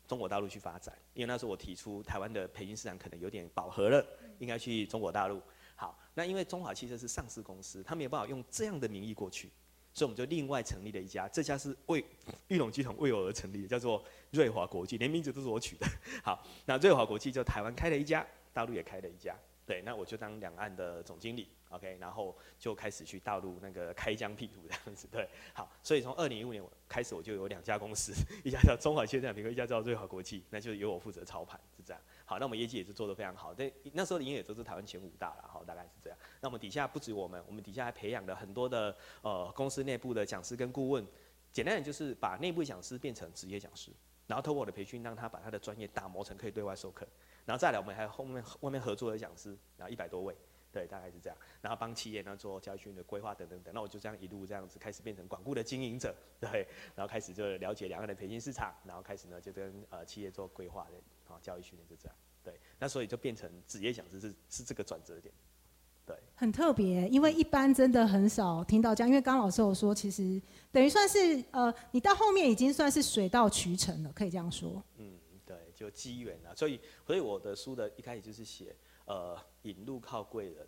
[0.07, 4.03] 中国大陆去发展，因为那时候我提出台湾的培训市场可能有点饱和了，
[4.39, 5.39] 应该去中国大陆。
[5.75, 9.51] 好，那因为中华汽车是上市公司，他没有办法用这样的名义过去，
[9.93, 12.03] 所以我们就另外成立了一家，这家是为
[12.47, 15.85] 玉龙集团为我而成立的，叫做瑞华国际，连名字都是我取的。
[16.23, 19.35] 好，那瑞华国际就台湾开了一家，大陆也开了一家。
[19.65, 32.01] 对，那我就当两岸的总经理，OK，然后就开始去大陆那个开疆辟土这样子，对，好，所以从二零一五年我开始我就有两家公司，一家叫中华汽车产品，一家叫瑞华国际，那就由我负责操盘，是这样。
[32.25, 36.19] 好，那我们业绩也是做得非常好，对，那时候的营业也都是台湾前五大了，好，大概是这样。
[36.41, 41.03] 那我们底下不止我们，我们底下还培养了很多的呃公司内部的讲师跟顾问，
[41.51, 43.89] 简单点就是把内部讲师变成职业讲师，
[44.27, 47.07] 然后透过我的培训，让他把他的专业打磨成可以对外授课。
[47.45, 50.35] 然后再来，我们还有后面外面合作的讲师，然后一百多位，
[50.71, 51.37] 对，大概是这样。
[51.61, 53.73] 然后帮企业呢做教育训练的规划等等等。
[53.73, 56.67] 那我就这样一路这样子开始变成管顾的经营者，对。
[56.95, 62.59] 然后开始就了解两岸的培训市场，然后开始呢就跟呃企业做规划的，啊教育训练就这样，对。
[62.79, 65.33] 那所以就变成职业讲师是是这个转折点，
[66.05, 66.17] 对。
[66.35, 69.07] 很特别，因为一般真的很少听到这样。
[69.09, 74.83] 因为刚刚老师有说，其实等于算是呃你到后面已经算是水到渠成了，可以这样说。
[74.97, 75.14] 嗯。
[75.75, 80.65] 就机缘啊，所以所以我的书的一开始就是写，呃，引路靠贵人，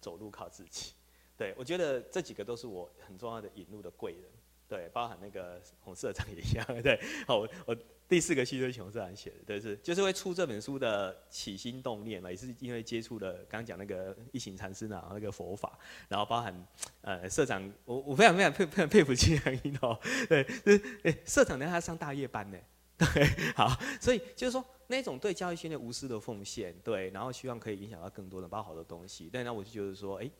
[0.00, 0.92] 走路靠自己。
[1.36, 4.22] 对，我觉得这几个都是我很重要的引路的贵人。
[4.68, 6.64] 对，包含那个洪社长也一样。
[6.82, 7.76] 对，好，我我
[8.08, 16.66] 第四个序就是洪社长写的，对，是就是会出这本书的起心动念嘛，也是因为接触了刚刚讲那个一行禅师啊，那个佛法，然后包含
[17.02, 22.56] 呃社长，我我非常非常佩非常佩服金良一哦，对，就是哎社长呢他上大夜班呢。
[23.14, 23.68] 对，好，
[24.00, 29.28] 所以就是说那种对教育训练无私的奉献，对，然后希望可以影响到更多人，包好的东西。
[29.32, 30.30] 但那我就觉得说，哎，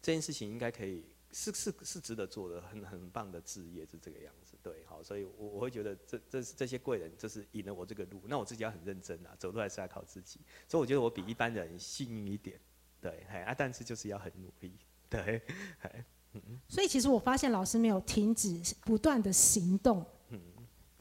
[0.00, 4.54] 这件事情应该可以是是是值得做的，很很棒的职业是这个样子。
[4.62, 10.38] 对，好，所以我我会觉得这这这些贵人就是引了我这个路，那我自己要很认真啊，走路还是要靠自己。
[10.68, 12.60] 所以我觉得我比一般人幸运一点，
[13.00, 14.72] 对，哎啊，但是就是要很努力，
[15.08, 15.42] 对，
[15.80, 16.60] 哎，嗯嗯。
[16.68, 20.04] 所以其实我发现老师没有停止不断的行动。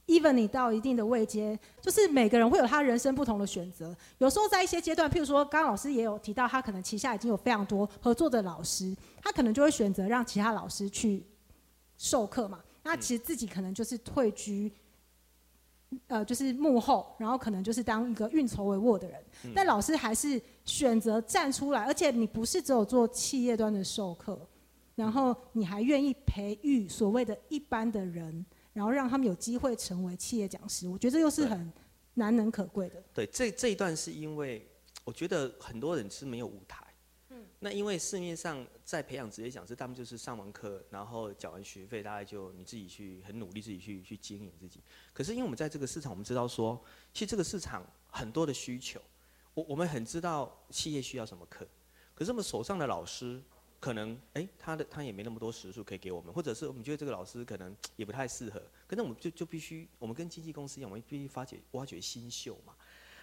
[0.07, 3.95] Even 你到一定的位阶，就是每个人会有他人生不同的选择。
[4.17, 11.23] 有时候在一些阶段，譬如说，刚刚老师也有提到，他可能旗下已经有非常多合作的老师，他可能就会选择让其他老师去
[11.97, 12.59] 授课嘛。
[12.83, 14.69] 那其实自己可能就是退居，
[16.07, 19.23] 呃，就是幕后，然后可能就是当一个运筹帷幄的人。
[19.55, 24.37] 但老师还是选择站出来，而且你不是只有做企业端的授课，
[24.95, 28.45] 然后你还愿意培育所谓的一般的人。
[28.73, 31.71] 然后让他们有机会成为企业讲师，我觉得这又是很
[32.15, 33.01] 难能可贵的。
[33.13, 34.67] 对，这这一段是因为
[35.03, 36.83] 我觉得很多人是没有舞台。
[37.29, 37.45] 嗯。
[37.59, 44.81] 那因为市面上在培养职业讲师，他们就是上完课，然后缴完学费，大概就你自己去很努力自己去去经营自己。
[45.13, 46.83] 可是因为我们在这个市场，我们知道说，
[47.13, 48.99] 其实这个市场很多的需求，
[49.53, 51.67] 我我们很知道企业需要什么课，
[52.15, 53.39] 可是我们手上的老师。
[53.83, 62.73] 可能哎、他的他也没那么多时数可以给我们，或者是我们觉得这个老师可能也不太适合，可是我们就就必须，我们跟经纪公司一样，我们必须发掘挖掘新秀嘛。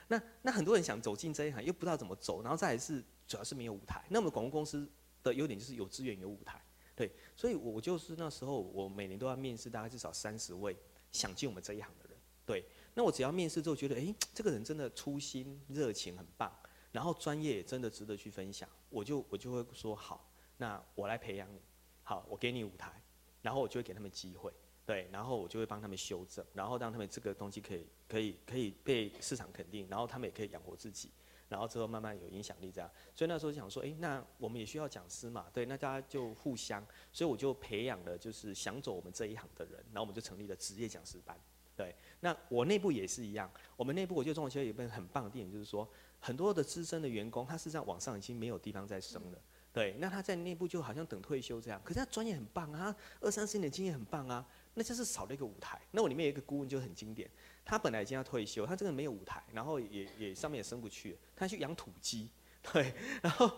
[0.09, 4.05] 那那很多人想走进这一行，又不知道怎么走，然后再来是主要是没有舞台。
[4.11, 4.87] 那我们广告公司
[5.23, 6.63] 的优点就是有资源有舞台，
[6.95, 10.77] 对，所以我就是那时候我每年都要面试大概至少三十位
[11.11, 12.63] 想进我们这一行的人，对。
[12.93, 16.55] 那我只要面试之后觉得哎、这个人真的初心热情很棒，
[16.93, 20.27] 然后专业也真的值得去分享，我就我就会说好。
[20.61, 21.59] 那我来培养你，
[22.03, 22.93] 好，我给你舞台，
[23.41, 24.53] 然后我就会给他们机会，
[24.85, 31.11] 对，然后我就会帮他们修正，然后让他们这个东西可以可以可以被市场肯定，然后他们也可以养活自己，
[31.49, 32.91] 然后之后慢慢有影响力这样。
[33.15, 41.35] 所以那时候想说，诶，那我们也需要讲师嘛，对，那大家就互相，所以我就培养了就是想走我们这一行的人，然后我们就成立了职业讲师班，
[41.75, 41.97] 对。
[42.21, 49.41] 那我内部也是一样，我们内部我觉得中国企业有一个很棒的电影，就是说很多的资深的员工，他事实上往上已经没有地方再升了。
[49.73, 55.81] 对，那他在内部就好像等退休这样，可是他专业很棒啊，二三十年的经验很棒啊，那就是少了一个舞台。
[55.93, 57.31] 那我里面有一个顾问就很经典，
[57.65, 62.29] 他本来已经要退休，他这个没有舞台，然后也也上面也升不去，他去养土鸡，
[62.73, 63.51] 对，然后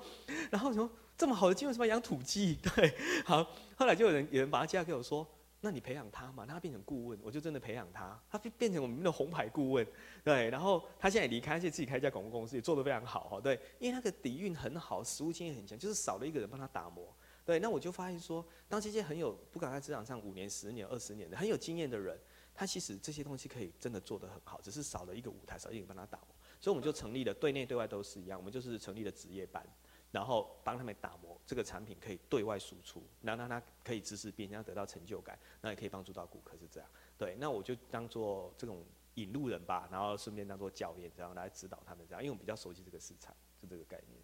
[0.51, 2.57] 然后什么这么好的机会什么养土鸡？
[2.77, 2.95] 对，
[3.25, 3.43] 好，
[3.77, 5.27] 后来就有人有人把他介绍给我说。
[5.65, 9.87] 那你培养他嘛，让他变成顾问，我就真的培养他，他变成我们的红牌顾问，
[10.25, 10.51] 对。
[10.51, 13.59] 然后他现在也离开，而且自己开一家广告公司，也做得非常好哈，对。
[13.79, 17.61] 因为那个底蕴很好，实务经验很强，就是少了一个人帮他打磨，对。
[17.61, 22.19] 那我就发现说，当这些很有不敢在职场上五年、十年、二十年的很有经验的人，
[22.53, 26.27] 他其实这些东西可以真的做得很好，只是少了一个舞台，少一个人帮他打磨。
[26.61, 29.65] 所以我们就成立了，对内对外都是一样，我们就是成立了职业班，
[30.13, 36.89] 然后帮他们打磨这个产品可以对外输出，然后让他可以知识变现，得到成就感，那也可以帮助到顾客，是这样。
[37.19, 44.23] 对，那我就当做这种引路人吧，然后顺便当做教练，这样来指导他们，这样，因为我比较熟悉这个市场，就这个概念，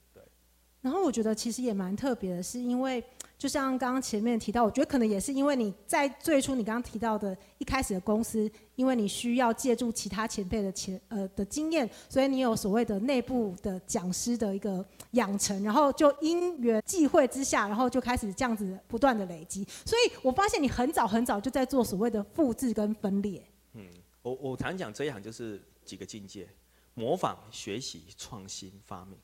[0.81, 3.03] 然后我觉得其实也蛮特别的，是因为
[3.37, 19.65] 就像刚刚前面提到，我觉得可能也是因为你在最初你刚刚提到的一开始的公司，因为你需要借助其他前辈的前呃的经验，所以你有所谓的内部的讲师的一个养成，然后就因缘际会之下，然后就开始这样子不断的累积。
[19.85, 23.45] 所以我发现你很早很早就在做所谓的复制跟分裂。
[23.75, 23.85] 嗯，
[24.23, 26.49] 我我常讲这一行就是几个境界：
[26.95, 29.17] 模仿、学习、创新、发明。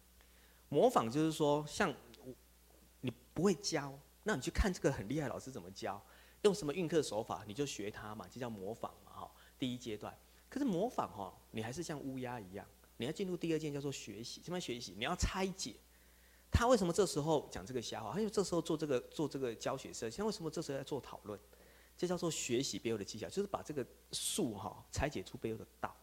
[0.74, 1.94] 模仿就是说，像
[3.00, 6.04] 你不会教，那你去看这个很厉害老师怎么教，
[6.42, 9.30] 用什么运课手法，你就学他嘛，就叫模仿嘛，哈。
[9.56, 10.12] 第一阶段，
[10.48, 14.94] 可是模仿哈，你还是像乌鸦一样，你要进入第二件叫做学习，什么学习？
[14.98, 15.76] 你要拆解
[16.50, 21.38] 他为什么这时候讲这个瞎话，还有这时候做这个做这个教学设计，像为什么这时候在做讨论，
[21.96, 25.96] 这叫做学习背后的技巧，就是把这个树哈拆解出背后的道，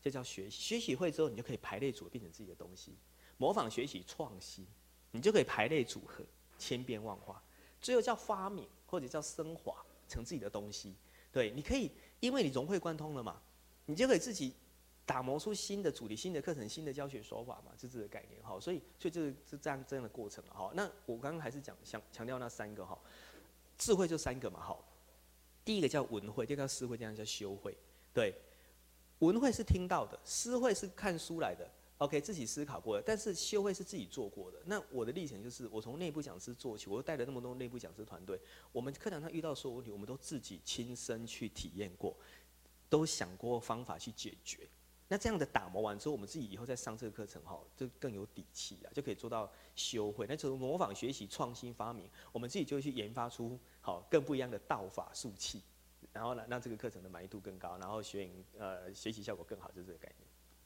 [0.00, 0.62] 这叫学习。
[0.62, 2.96] 学习会之后，你就可以排列组合变成自己的东西。
[3.44, 4.66] 模仿、学习、创新，
[5.10, 6.24] 你就可以排列组合，
[6.56, 7.42] 千变万化。
[7.78, 10.94] 最后叫发明或者叫升华成自己的东西。
[11.30, 13.38] 对，你可以，因为你融会贯通了嘛，
[13.84, 14.54] 你就可以自己
[15.04, 18.58] 打磨出新的主题、新的课程、新的教学手法嘛，是这个概念哈。
[18.58, 20.72] 所以，所以就是是这样这样的过程哈。
[20.74, 22.98] 那我刚刚还是讲想强调那三个哈，
[23.76, 24.74] 智慧就三个嘛哈。
[25.66, 27.76] 第一个叫文慧，第二个叫思慧，第三个叫修慧。
[28.14, 28.34] 对，
[29.18, 31.70] 文慧是听到的，思慧是看书来的。
[32.04, 34.58] OK，自己思考过的，但是修会是自己做过的。
[34.66, 38.38] 那我的历程就是，我从内部讲师做起，我又带了那么多内部讲师团队，
[38.72, 42.14] 我们课堂上遇到所有问题，我们都自己亲身去体验过，
[42.90, 44.68] 都想过方法去解决。
[45.08, 50.26] 那这样的打磨完之后，我们自己以后再上这个课程哈，就更有底气啊，就可以做到修会。
[50.26, 55.62] 那就是模仿、学习、创新、发明，我们自己就去研发出好更不一样的道法术器，
[56.12, 60.23] 然后呢，让这个课程的满意度更高，然后学员呃学习效果更好，就是这个概念。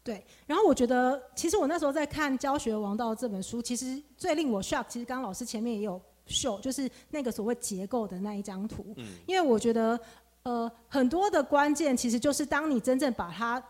[0.09, 8.87] 对，然后我觉得，其实我那时候在看《教学王道》这本书，其实最令我 shock，其实刚刚老师前面也有秀，就是那个所谓结构的那一张图。
[8.97, 9.07] 嗯。
[9.27, 10.01] 因为我觉得，
[10.45, 13.63] 呃，很多的关键其实就是当你真正把它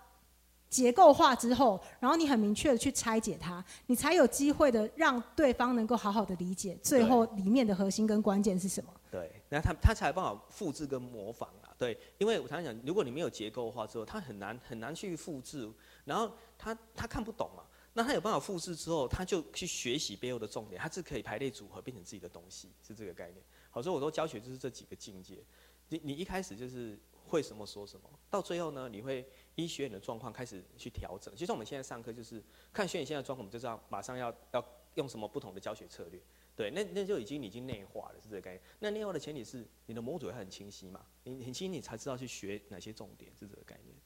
[0.70, 8.92] 结构化之后，然后你很明确的去拆解它，你才有机会的让对方能够好好的理解最后里面的核心跟关键是什么。
[9.11, 11.74] 对，那他他才有办法复制跟模仿啊。
[11.79, 15.66] 对，因为我常常讲，如果你没有结构化之后，他很难很难去复制。
[16.09, 23.44] 然后他他看不懂嘛，那他有办法复制之后，他就去学习背后的重点，他是可以排列组合变成自己的东西，是这个概念。
[23.71, 25.44] 好，所以我说教学就是这几个境界。
[25.90, 31.35] 你你一开始就是会什么说什么，到最后呢，你会依学员的状况开始去调整。
[31.37, 32.42] 其实我们现在上课就是
[32.73, 36.21] 看学员现在状况，我们就知道马上要要用什么不同的教学策略。
[36.55, 38.62] 对，那那就已经已经内化了，是这个概念。
[38.81, 43.97] 那内化的前提是你的模组要很清晰嘛，你很清晰你才知道去学哪些重点，是这个概念。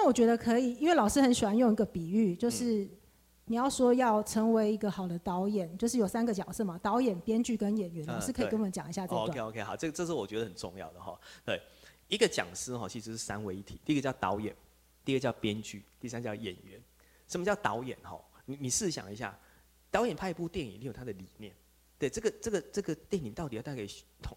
[0.00, 0.02] 对。
[0.02, 2.88] 那我觉得可以，因为老师很喜欢用一个比喻，就是
[3.44, 8.06] 你要说要成为一个好的导演，就是有三个角色嘛，导演、编剧跟演员。
[8.06, 9.20] 老师可以跟我们讲一下这个。
[9.20, 11.18] OK OK，好，这这是我觉得很重要的哈。
[11.44, 11.60] 对，
[12.08, 14.54] 一个讲师哈，其实是三位一体，第一个叫导演，
[15.04, 16.80] 第二个叫编剧，第三叫演员。
[17.28, 18.20] 什么叫导演哈？
[18.46, 19.38] 你你试想一下，
[19.90, 21.54] 导演拍一部电影，你有他的理念，
[21.98, 23.86] 对，这个这个这个电影到底要带给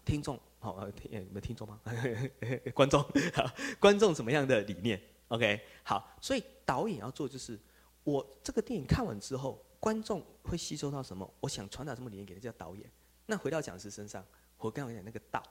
[0.04, 1.80] 听众，好，听有没有听众吗？
[2.74, 3.50] 观众，好，
[3.80, 5.00] 观众什么样的理念
[5.34, 7.58] ？OK，好，所以导演要做就是，
[8.04, 11.28] 我这个电影看完之后，观众会吸收到什么？
[11.40, 12.88] 我想传达什么理念给他叫导演。
[13.26, 14.24] 那回到讲师身上，
[14.58, 15.42] 我刚刚讲那个道，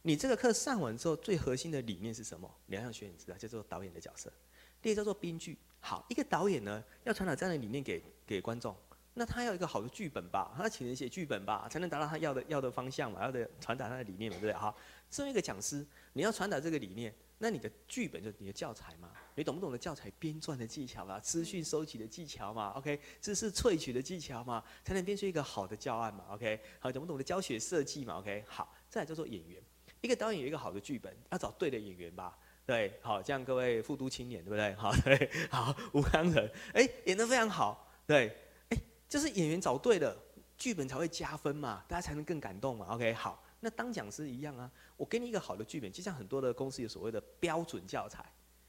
[0.00, 2.50] 你这个课上完之后，最核心的理念是什么？
[2.64, 4.32] 你要让学你知道，叫做导演的角色。
[4.80, 8.74] 第二叫做编剧，好，一个导演呢要传达这样的理念给给观众，
[9.12, 14.52] 那他要一个好的剧本吧，他请人写剧本吧，才能达到他要的要的方向嘛，要的传达他的理念嘛，对不对？
[14.54, 14.74] 好，
[15.10, 15.84] 作为一个讲师，
[16.14, 17.14] 你要传达这个理念。
[17.38, 19.10] 那你的剧本就是你的教材嘛？
[19.34, 21.20] 你懂不懂得教材编撰的技巧嘛？
[21.20, 24.64] 资讯收集的技巧嘛？OK，知识萃取的技巧嘛？
[24.82, 29.62] 才能编出一个好的教案嘛？OK，好，懂不懂得教学设计嘛？OK，好，再来叫做演员。
[30.00, 32.38] 一个导演有一个好的剧本，要找对的演员吧？
[32.64, 34.72] 对，好，这样各位复读青年对不对？
[34.74, 38.34] 好，对，好，吴康仁，哎、演得非常好，对，
[38.70, 38.78] 哎、
[39.08, 40.16] 就是演员找对了，
[40.56, 42.86] 剧本才会加分嘛，大家才能更感动嘛。
[42.94, 43.42] OK，好。
[43.60, 48.24] 那当讲师一样啊，我给你一个好的剧本，就像很多的公司有所谓的标准教材。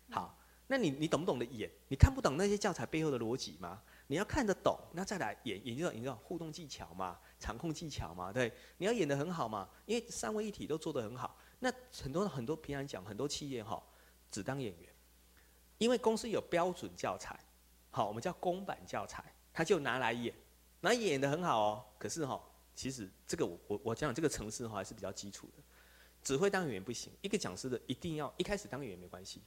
[0.10, 1.70] 好，那你你懂不懂得演？
[1.90, 3.82] 你看不懂那些教材背后的逻辑吗？
[4.08, 11.70] 你要看得懂，那再来演，演就你知道互动技巧嘛，场控技巧嘛，对，你要演得很好嘛，因为三位一体都做得很好，那
[12.02, 13.84] 很多很多平常讲，很多企业哈
[14.32, 14.90] 只当演员，
[15.78, 17.38] 因为公司有标准教材，
[17.92, 20.34] 好，我们叫公版教材，他就拿来演，
[20.80, 21.86] 那演得很好哦。
[22.00, 22.42] 可是哈，
[22.78, 25.64] 其实这个我我我讲这个程式哈还是比较基础的，
[26.22, 27.12] 只会当演员不行。
[27.24, 29.42] 一个讲师的一定要一开始当演员没关系，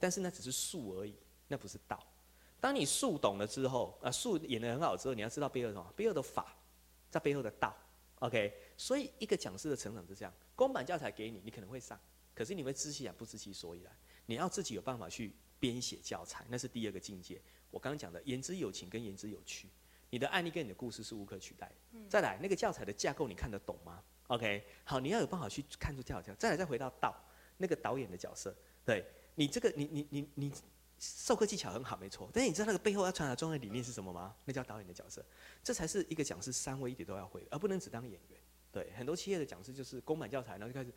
[0.00, 1.14] 但是那只是术而已，
[1.46, 2.04] 那不是道。
[2.60, 5.92] 当你术懂了之后，啊，术演得很好之后，你要知道背后什么？
[5.94, 6.56] 背后的法，
[7.08, 7.72] 在背后的道。
[8.18, 11.96] OK，所以一个讲师的成长是这样：公版教材给你，你可能会上，
[12.34, 13.96] 可是你会知其然不知其所以然。
[14.26, 17.40] 你要自己有办法去编写教材，那是第二个境界。
[17.70, 19.68] 我刚刚讲的言之有情跟言之有趣，
[20.10, 21.98] 你的案例跟你的故事是无可取代的。
[22.08, 26.34] 再来，那个教材的架构你看得懂吗？OK，好，你要有办法去看出教材。
[26.34, 27.14] 再来，再回到道，
[27.56, 28.54] 那个导演的角色，
[28.84, 29.04] 对
[29.34, 30.52] 你这个，你你你你。
[30.98, 32.30] 授课技巧很好，没错。
[32.32, 34.34] 但是你知道那个背后要传达重要的理念是什么吗？
[34.46, 35.22] 那叫导演的角色，
[35.62, 38.40] 这才是一个讲师三位一体都要会，而不能只当演员。
[38.72, 40.90] 对，很多企业的讲师就是公版教材，然后就开始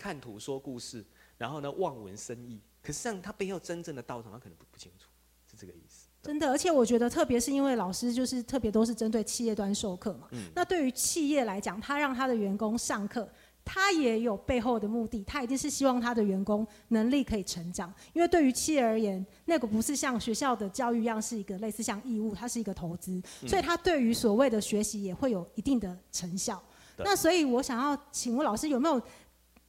[0.00, 1.04] 看图说故事，
[1.36, 2.62] 然后呢望文生义。
[2.80, 5.10] 可是像他背后真正的道，他可能不不清楚，
[5.50, 6.06] 是这个意思。
[6.22, 10.28] 真的，而且我觉得，特别是因为老师就是特别都是针对企业端授课嘛。
[10.30, 10.44] 嗯。
[10.54, 13.28] 那对于企业来讲，他让他的员工上课。
[13.64, 17.94] 他也有背后的目的，他一定是希望他的员工能力可以成长。
[18.12, 26.60] 因为对于企业而言，那个不是像学校的教育一样是一个类似像义务，它是一个投资，所以他对于所谓的学习也会有一定的成效。
[26.98, 29.00] 那所以我想要请问老师有没有，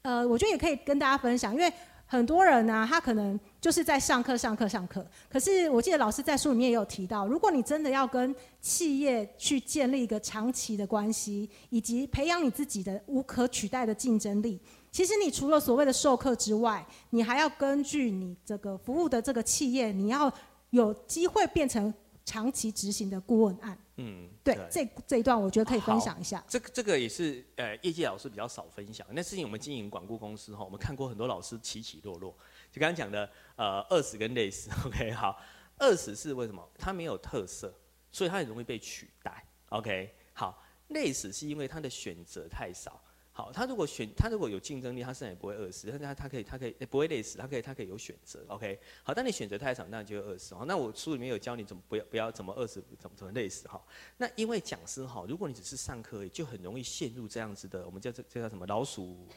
[0.02, 1.72] 呃，我觉得也可以跟大家分享，因为。
[2.06, 5.08] 很多人呢、啊，他可能就是在上课、上课、上课。
[5.30, 14.60] 可是我记得老师在书里面也有提到，如果你真的要跟企业去建立一个长期的关系，以及培养你自己的无可取代的竞争力，
[14.92, 20.30] 其实你除了所谓的授课之外，你还要根据你这个服务的这个企业，你要
[20.72, 21.94] 有机会变成
[22.26, 23.78] 长期执行的顾问案。
[23.96, 26.44] 嗯，对，对这这一段我觉得可以分享一下。
[26.50, 29.08] 这个这个也是呃，业界老师比较少分享。
[29.12, 32.36] 那事情我们经营管顾公司哈，我们看过很多老师起起落落。
[32.74, 34.72] 就刚刚讲的呃，饿死跟累死。
[34.84, 35.40] OK，好，
[35.78, 36.68] 饿死是为什么？
[36.80, 37.72] 它没有特色，
[38.12, 39.46] 所以它很容易被取代。
[39.70, 43.00] OK，好，累死是因为它的选择太少。
[43.36, 45.90] 好，它如果选，它如果有竞争力，它自然也不会饿死。
[45.92, 48.44] 他他他可以，它可以不会累死，它可以它可以有选择。
[48.48, 50.54] OK，好，但你选择太少，那你就会饿死。
[50.54, 53.68] 好，那我书里面有教你怎么不要不要怎么饿死，怎么怎么累死。
[53.68, 53.84] 哈，
[54.18, 59.28] 那因为讲师哈，如果你只是上课，就很容易陷入这样子的，我们叫这这叫什么老鼠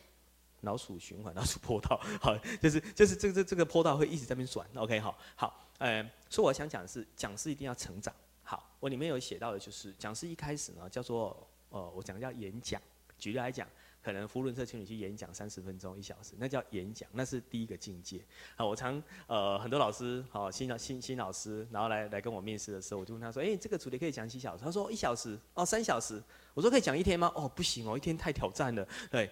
[0.62, 2.00] 老鼠循环、老鼠坡道。
[2.20, 4.66] 好，就是就是这个这这个坡道会一直在那边转。
[4.74, 8.14] OK，好，好，呃，所以我想讲的是，讲师一定要成长。
[8.42, 11.36] 好，我里面有写到的就是，讲师一开始呢叫做
[11.70, 12.80] 呃，我讲的叫演讲。
[13.18, 13.66] 举例来讲。
[14.02, 18.24] 可能福伦社请你去演讲三十分钟一小时，那叫演讲，那是第一个境界。
[18.54, 24.62] 好，我常呃很多老师，好新老新新老师，然后来来跟我面试的时候，我就问他说，哎、欸，这个主题可以讲几小时？
[24.62, 26.22] 他说一小时，哦三小时。
[26.54, 27.32] 我说可以讲一天吗？
[27.34, 28.88] 哦不行哦，一天太挑战了。
[29.10, 29.28] 对，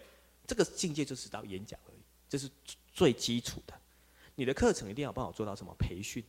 [0.47, 2.51] 这个境界就是到演讲而已，这是
[2.93, 3.75] 最基础的。
[4.35, 6.23] 你的课程一定要帮我做到什么培训？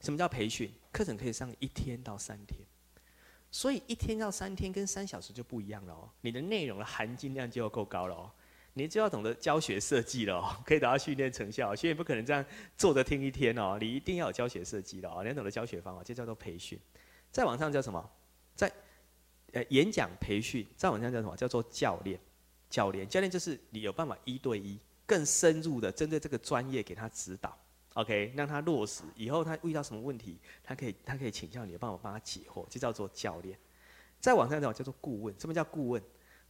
[0.00, 0.70] 什么叫培训？
[0.92, 2.60] 课程可以上一天到三天。
[3.50, 8.30] 所以一天到三天跟三小时就不一样了哦，你的内容的含金量就要够高了哦，
[8.74, 11.74] 你就要懂得教学设计了哦，可以达到训练成效。
[11.74, 12.44] 所以不可能这样
[12.76, 16.78] 坐着听一天哦，你一定要有教学设计的哦，你要懂得教学方法，这叫做培训。
[17.30, 18.10] 再往上叫什么？
[18.54, 18.70] 在
[19.52, 21.34] 呃演讲培训，再往上叫什么？
[21.36, 22.20] 叫做教练。
[22.76, 27.56] 教练，教练就是你有办法一对一更深入的针对这个专业给他指导。
[27.94, 33.58] OK，让他落实以后，他遇到什么问题，他可以他可以请教你，有办法帮他解惑，就叫做教练。
[34.20, 35.34] 再往上讲叫做顾问。
[35.40, 36.02] 什么叫顾问？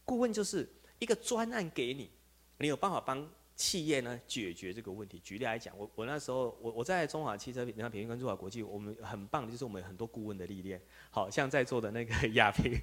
[0.03, 0.69] 顾问就是
[0.99, 2.11] 一个专案给你，
[2.57, 3.25] 你有办法帮
[3.57, 5.19] 企业呢解决这个问题。
[5.19, 10.79] 举例来讲，我我那时候我我在中华汽车人家品牌跟中华国际，我们很棒的就是我们有很多顾问的历练。
[11.09, 12.79] 好像在座的那个 亚平，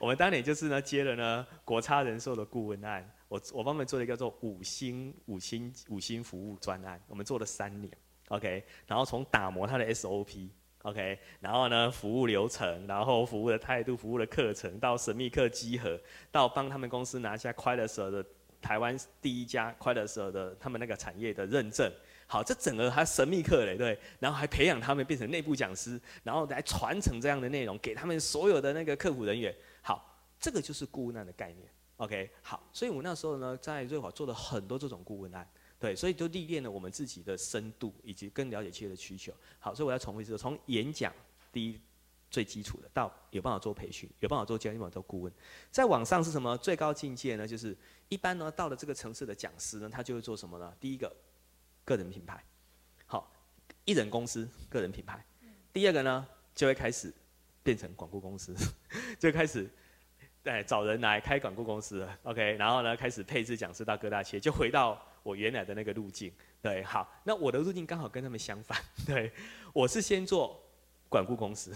[0.00, 3.08] 我们当年就是呢接了呢国差人寿的顾问案。
[3.28, 7.92] 我我帮他们做了一个叫做五星五星五星服务专案，我们做了三年
[8.28, 16.00] ，OK，然后从打磨他的 SOP，OK，然后呢服务流程，然后服务的态度，服务的课程，到神秘客集合，
[16.30, 18.24] 到帮他们公司拿下快乐蛇的
[18.60, 21.90] 台湾第一家快乐蛇的他们那个产业的认证，
[22.26, 31.68] 好，这整个还神秘客嘞，对，然后还培养他们变成内部讲师，然后来传承这样的内容给他们所有的那个客服人员，好，这个就是顾问案的概念。
[31.98, 35.48] OK，好，所以我那时候呢，在瑞华做了很多这种顾问案，
[35.78, 39.32] 对，所以就历练了我们自己的深度以及更了解企业的需求。
[39.58, 41.12] 好，所以我要重复一次，从演讲
[41.50, 41.80] 第一
[42.36, 45.32] 最基础的，到有办法做培训，有办法做教练，有办法做顾问，
[45.70, 46.54] 再往上是什么？
[46.58, 47.48] 最高境界呢？
[47.48, 47.74] 就是
[48.10, 50.70] 一般呢，到了这个层次的讲师呢，他就会做什么呢？
[50.78, 51.10] 第一个，
[51.82, 52.44] 个人品牌，
[53.06, 53.32] 好，
[53.86, 55.24] 一人公司个人品牌。
[55.72, 57.10] 第二个呢，就会开始
[57.62, 58.54] 变成广告公司，
[59.18, 59.66] 就开始。
[60.42, 66.32] 对，找人来开管顾公司，OK，然后呢，开始配置讲师到各大企业，就回到我原来的那个路径。
[66.62, 68.78] 对，好，那我的路径刚好跟他们相反。
[69.04, 69.32] 对，
[69.72, 70.62] 我是先做
[71.08, 71.72] 管顾公司，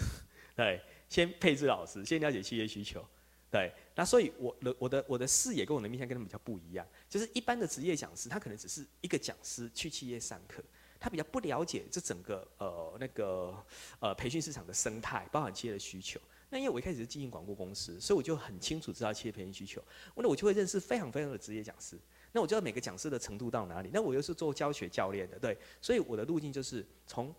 [0.61, 3.03] 对，先配置老师，先了解企业需求。
[3.51, 10.63] 对，那所以我的我的我的视野跟我的面向跟他们比较不一样，就是一般的职业讲师，他可能只是一个讲师去企业上课，
[11.01, 13.57] 他比较不了解这整个呃那个
[14.01, 16.21] 呃培训市场的生态，包含企业的需求。
[16.51, 19.83] 那因为我一开始是经营广告公司，所以我就很清楚知道企业培训需求，
[20.15, 21.99] 那我就会认识非常非常的职业讲师。
[22.33, 27.35] 那我知道每个讲师的程度到哪里，那我又是做教学教练的，对，所以我的路径就是从。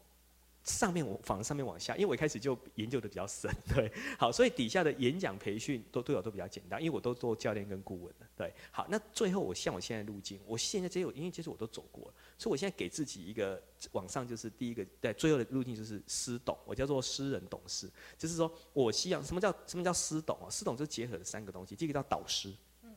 [0.64, 13.62] 上面我往上面往下，因为我一开始就研究的比较深， 对，好，所以底下的演讲培训都对我都比较简单，因为我都做教练跟顾问的，对，好，那最后我像我现在路径，我现在这有因为其实我都走过了，所以我现在给自己一个
[13.94, 20.50] 往上就是第一个，对，最后的路径就是师董，我叫做私人董事，就是说我希望什么叫什么叫师董啊？
[20.50, 22.54] 师董就结合了三个东西，第一个叫导师，
[22.84, 22.94] 嗯，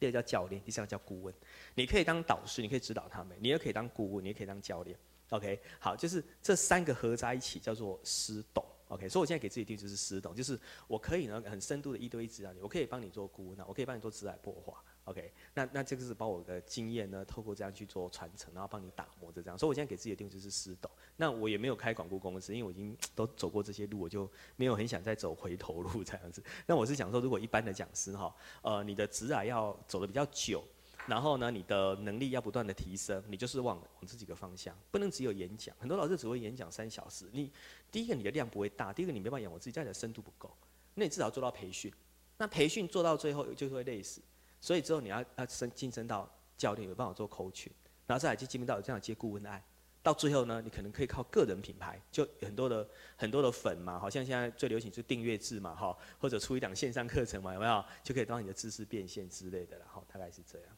[0.00, 1.32] 第二个叫教练，第三个叫顾问，
[1.76, 4.98] 你可以当导师，你可以指导他们，你也可以当顾问，你也可以当教练。
[5.34, 8.64] OK，好，就是这三个合在一起叫做师董。
[8.88, 14.84] OK，所以我现在给自己定就是师董，就是我可以呢很深度的一对一指导你，我可以帮你做顾问，我可以帮你做职涯破化。
[15.06, 19.58] OK，那那这个是把我的经验呢透过这样去做传承，然后帮你打磨这样。
[19.58, 20.88] 所以我现在给自己的定就是师董。
[21.16, 26.42] 那我也没有开广告公司，因为我已经都走过这些路，我就没有很想再走回头路这样子。
[26.64, 30.62] 那我是想说，如果一般的讲师哈，呃，你的职涯要走得比较久。
[31.06, 35.74] 然后呢，你的能力要不断的提升，你就是往往这几个方向，不能只有演讲。
[35.78, 37.52] 很多老师只会演讲三小时，你
[37.90, 40.50] 第一个你的量不会大，第二个你没办法养活自己，再的深度不够。
[40.94, 41.92] 那你至少做到培训，
[42.38, 44.22] 那培训做到最后就会累死。
[44.60, 46.26] 所以之后你要要升晋升到
[46.56, 47.66] 教练，有办法做 coach，
[48.06, 49.62] 然后再来就进入到这样接顾问案，
[50.02, 57.84] 到最后呢，你可能可以靠个人品牌，就很多的很多的粉嘛，好像现在最流行是订阅制嘛，哈，或者出一档线上课程嘛，有没有？
[58.02, 60.68] 就可以当你的知识变现之类的，然后大概是这样。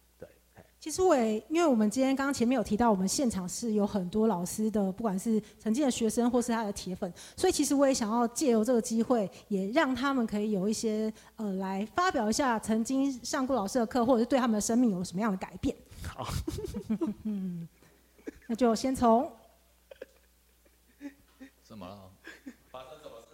[0.78, 15.74] 其实我也，因为我们今天刚刚前面有提到，我们现场是有很多老师的，不管是曾经的学生或是他的铁粉，所以其实我也想要借由这个机会，也让他们可以有一些呃，来发表一下曾经上过老师的课，或者是对他们的生命有什么样的改变。
[16.04, 16.28] 好，
[17.24, 17.66] 嗯，
[18.46, 19.28] 那就先从，
[21.64, 22.12] 怎么了？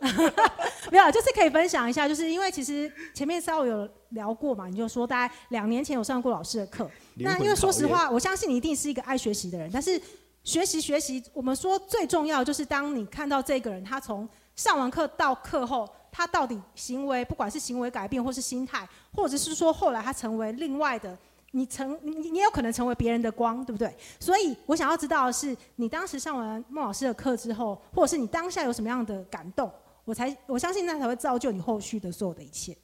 [0.91, 6.91] 没有，就是可以分享一下，就是因为其实前面稍微有聊过嘛，你就说大概两年前有上过老师的课。
[7.17, 9.71] 那因为说实话，我相信你一定是一个爱学习的人。
[9.73, 10.01] 但是
[10.43, 21.17] 学习学习，我们说最重要就是当你看到这个人，他从上完课到课后，他到底行为，不管是行为改变，或是心态，或者是说后来他成为另外的，
[21.53, 23.95] 你成你你有可能成为别人的光，对不对？
[24.19, 29.71] 所以我想要知道的是，你当时上完孟老师的课之后，或者是你当下有什么样的感动？
[30.05, 32.77] 我才我相信那才会造就你后续的所有的一切。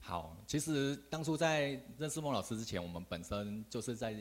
[0.00, 4.14] 好，其实当初在认识孟老师之前，我们本身就是在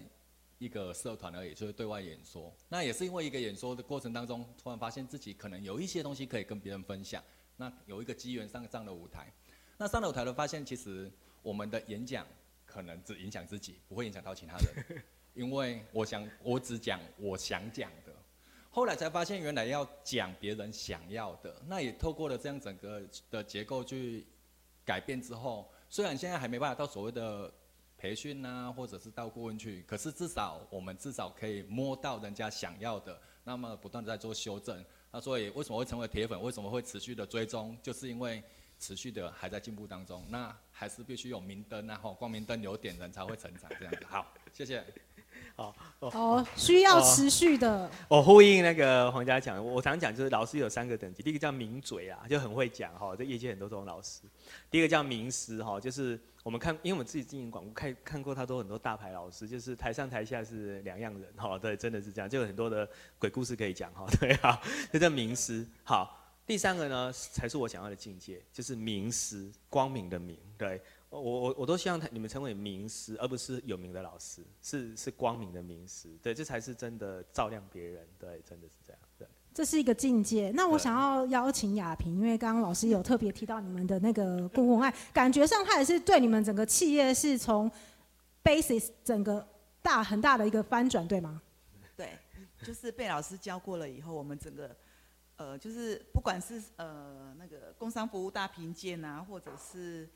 [0.57, 2.53] 一个社团而已，就是对外演说。
[2.69, 7.21] 那也是因为一个演说的过程当中，突然发现自己可能有一些东西可以跟别人分享。
[7.57, 9.31] 那有一个机缘上上了舞台，
[9.77, 12.25] 那上了舞台的发现，其实我们的演讲
[12.65, 17.91] 可能只影响自己，不会影响到其他人，因为我想我只讲我想讲。
[18.75, 24.25] 后来才发现，原来要讲别人想要的，那也透过了这样整个的结构去
[24.83, 27.53] 改变之后，虽然现在还没办法到所谓的
[27.95, 34.83] 培训啊，或者是到顾问去，可是至少我们至少可以摸到人家想要的，那么不断的在做修正。
[35.11, 36.41] 那所以为什么会成为铁粉？
[36.41, 37.77] 为什么会持续的追踪？
[37.83, 38.43] 就是因为
[38.79, 40.25] 持续的还在进步当中。
[40.29, 44.03] 那还是必须有明灯，然后光明灯有点人才会成长这样子。
[44.07, 44.83] 好，谢谢。
[45.55, 47.89] 好哦，需要持续的。
[48.07, 54.21] 我呼应那个黄家强，我常讲就是老师有三个等级，第一个叫名嘴啊，就很会讲哈，这业界很多这种老师。
[54.71, 62.89] 第一个叫名师哈，就是我们看，因为我们自己经营广告，看看过他都很多大牌老师，就是台上台下是两样人哈，对，真的是这样，就有很多的
[63.19, 64.59] 鬼故事可以讲哈， 对啊，
[64.91, 65.65] 这叫名师。
[65.83, 70.81] 好，第三个呢才是我想要的境界，就是名师，光明的明，对。
[71.19, 79.27] 我我我都希望他你们成为名师，而不是有名的老师，是是光明的名师，对，这才是真的照亮别人，对，真的是这样，对。
[79.53, 80.51] 这是一个境界。
[80.55, 87.71] 那我想要邀请亚萍，因为刚刚老师有特别提到你们的那个顾问案，感觉上他也是对你们整个企业是从
[88.43, 89.47] basis 整个
[89.83, 91.39] 大很大的一个翻转，对吗？
[91.95, 92.17] 对，
[92.63, 94.75] 就是被老师教过了以后，我们整个
[95.35, 100.09] 呃，就是不管是呃那个工商服务大评鉴啊，或者是。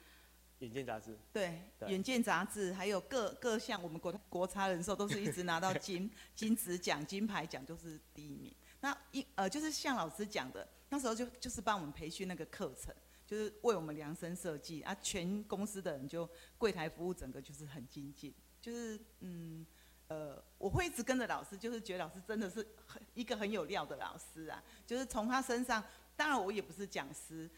[0.59, 8.53] 远见杂志，对，远见杂志还有各各项，我们国国差人寿都是一直拿到金 金质奖、金牌奖，就是第一名。
[8.79, 12.93] 那一呃，就是像老师讲的，那时候就就是帮我们培训那个课程，
[13.25, 16.27] 就是为我们量身设计啊，全公司的人就
[16.57, 19.65] 柜台服务整个就是很精进，就是嗯
[20.07, 25.83] 呃，我会一直跟着老师，就是觉得老师真的是很一个很有料的老师啊，就是从他身上，
[26.15, 27.49] 当然我也不是讲师，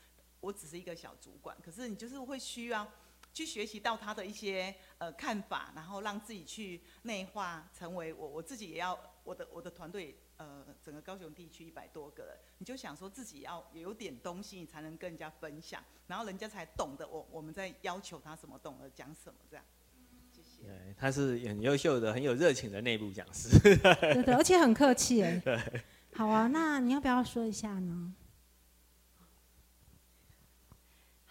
[0.42, 2.88] 我只是一个小主管，可是你就是会需要
[3.34, 10.16] 去学习到他的一些呃看法，然后让自己去内化成为我，我自己也要我的我的团队。
[10.40, 19.66] 呃，整个高雄地区一百多个人，你就想说自己要有点东西，你才能跟人家分享，然后人家才懂得我我们在要求他什么，懂得讲什么这样。
[20.32, 20.66] 谢谢。
[20.66, 23.50] 对，他是很优秀的、很有热情的内部讲师。
[23.60, 25.38] 对对，而且很客气哎。
[25.44, 25.60] 对。
[26.14, 28.16] 好啊，那你要不要说一下呢？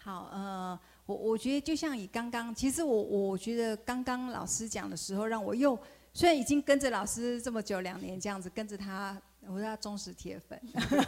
[0.01, 5.77] 好，呃，我我觉得就像以刚刚，其实我我觉得刚刚老师讲的时候，让我又。
[6.11, 9.15] 虽然已经跟着老师这么久，两年这样子跟着他，
[9.47, 10.59] 我是他忠实铁粉。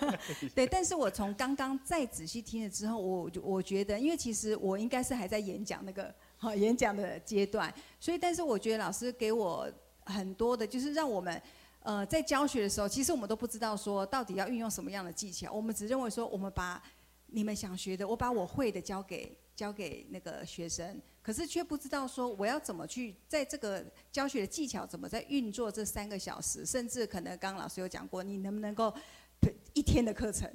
[0.53, 9.67] 对，但是我从刚刚再仔细听了之后，我我觉得，因为其实我应该是还在演讲那个好演讲的阶段，所以但是我觉得老师给我
[10.05, 11.41] 很多的，就是让我们
[11.81, 16.81] 呃在教学的时候，其实我们都不知道说到底要运用什么样的技巧，我们只认为说我们把
[17.31, 21.01] 你们想学的，我把我会的教给教给那个学生。
[21.23, 28.93] 可是却不知道说我要怎么去在这个教学的技巧怎么在运作这三个小时，甚至可能刚刚老师有讲过，你能不能够
[29.73, 30.51] 一天的课程？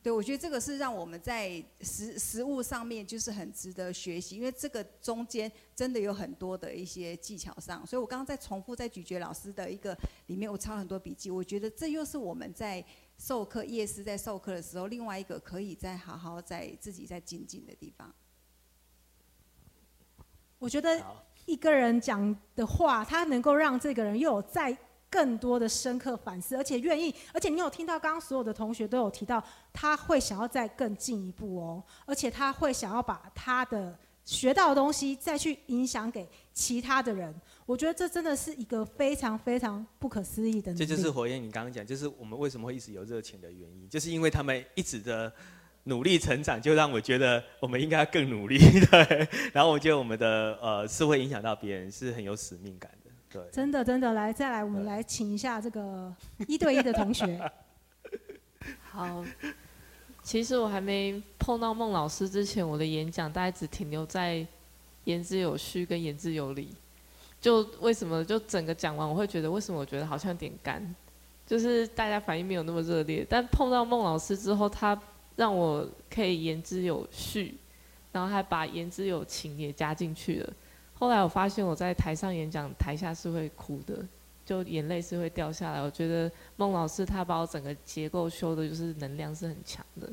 [0.00, 7.84] 对，我觉得这个是让我们在实实物上面就是很值得学习，因为这个中间真的有很多的一些技巧上。
[7.84, 9.98] 所以我刚刚在重复在咀嚼老师的一个
[10.28, 11.30] 里面，我抄很多笔记。
[11.30, 12.82] 我觉得这又是我们在
[13.18, 18.10] 授课夜师在授课的时候，另外一个可以再好好在自己在精进的地方。
[20.58, 21.00] 我觉得
[21.44, 24.76] 一个人讲的话，他能够让这个人又有再
[25.10, 29.42] 更多的深刻反思，而且愿意，而且你有听到刚刚所有的同学都有提到，
[29.72, 37.34] 他会想要再更进一步哦，而且他会想要把他的学到的东西再去影响给其他的人。
[37.68, 40.72] 我觉得这真的是一个非常非常不可思议的。
[40.74, 45.30] 这就是火焰，你刚刚讲，就是我们为什么会一直有热情的原因，就是因为他们一直的。
[45.84, 48.58] 努力成长，就让我觉得我们应该要更努力，
[48.90, 49.28] 对。
[49.54, 53.50] 然后我觉得我们的呃是会影响到别人，是很有使命感的，对。
[53.50, 56.14] 真的真的，来再来，我们来请一下这个
[56.46, 57.40] 一对一的同学。
[58.84, 59.24] 好，
[60.22, 64.46] 其实我还没碰到孟老师之前，我的演讲大概只停留在
[65.04, 66.74] 言之有序跟言之有理。
[67.40, 70.94] 就为什么就整个讲完，我会觉得为什么我觉得好像有点干，
[71.46, 73.26] 就是大家反应没有那么热烈。
[73.28, 75.00] 但碰到孟老师之后，他。
[75.38, 77.54] 让我可以言之有序，
[78.10, 80.52] 然后还把言之有情也加进去了。
[80.94, 84.04] 后来我发现我在台上演讲，台下是会哭的，
[84.44, 85.80] 就眼泪是会掉下来。
[85.80, 90.10] 我觉得孟老师他把我整个结构修的，就是能量是很强的。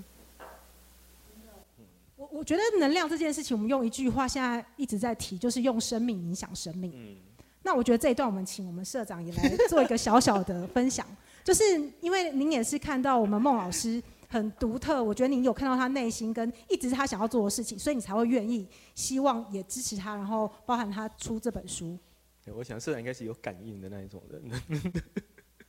[2.35, 6.91] 我我觉得能量这件事情，我们用一句话现在一直在提，就是用生命影响生命。
[6.93, 7.15] 嗯。
[7.63, 11.07] 那我觉得这一段我们请我们社长也来做一个小小的分享，
[11.43, 11.63] 就是
[12.01, 14.03] 因为您也是看到我们孟老师。
[14.27, 21.97] 很独特，我觉得您有看到他内心跟一直是他想要做的事情，所以你才会愿意，希望也支持他，然后包含他出这本书。
[22.43, 24.61] 对，我想社长应该是有感应的那一种人。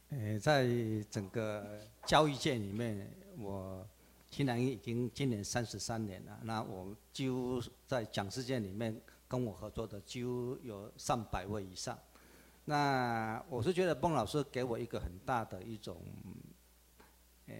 [0.10, 0.66] 呃，在
[1.08, 3.08] 整个教育界里面，
[3.38, 3.86] 我
[4.30, 6.38] 现在已经今年三十三年了。
[6.42, 11.98] 那我几乎在讲师界里面跟我合作的几乎有上百位以上。
[12.64, 16.00] 那我是觉得孟老师给我一个很大的一种，
[17.46, 17.54] 呃。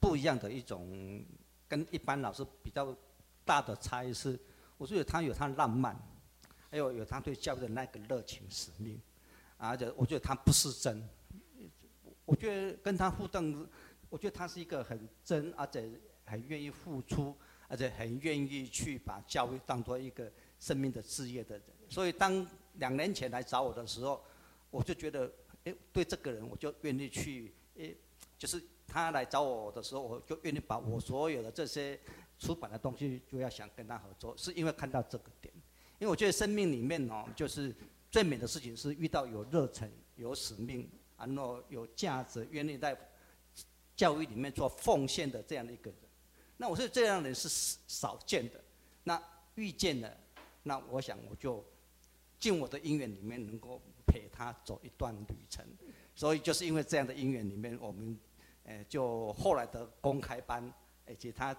[0.00, 0.88] 不一样的一种，
[1.66, 2.96] 跟一般老师比较
[3.44, 4.38] 大的差异是，
[4.76, 6.00] 我觉得他有他浪漫，
[6.70, 8.98] 还有有他对教育的那个热情使命，
[9.56, 11.06] 而且我觉得他不是真，
[12.24, 13.66] 我觉得跟他互动，
[14.08, 15.90] 我觉得他是一个很真，而且
[16.24, 17.36] 很愿意付出，
[17.68, 21.64] 而且很愿意去把教育当做一个生命的事业的人。
[21.88, 24.22] 所以当两年前来找我的时候，
[24.70, 25.30] 我就觉得，
[25.64, 27.94] 哎，对这个人我就愿意去，哎，
[28.38, 28.62] 就是。
[28.90, 32.00] 他来找我的时候，我就愿意把我所有的这些
[32.38, 35.52] 出版的东西，就要想跟他合作，是因为看到这个点。
[35.98, 37.76] 因为我觉得生命里面哦，就是
[38.10, 40.88] 最美的事情是遇到有热忱、有使命，
[41.18, 42.98] 然后有价值、愿意在
[43.98, 46.00] 教育里面做奉献的这样的一个人。
[46.56, 48.58] 那我说这样的人是少见的，
[49.04, 49.22] 那
[49.56, 50.16] 遇见了，
[50.62, 51.62] 那我想我就
[52.40, 55.62] 尽我的因缘里面能够陪他走一段旅程。
[56.14, 58.18] 所以就是因为这样的因缘里面，我们。
[58.64, 60.62] 呃，就后来的公开班，
[61.06, 61.56] 而且他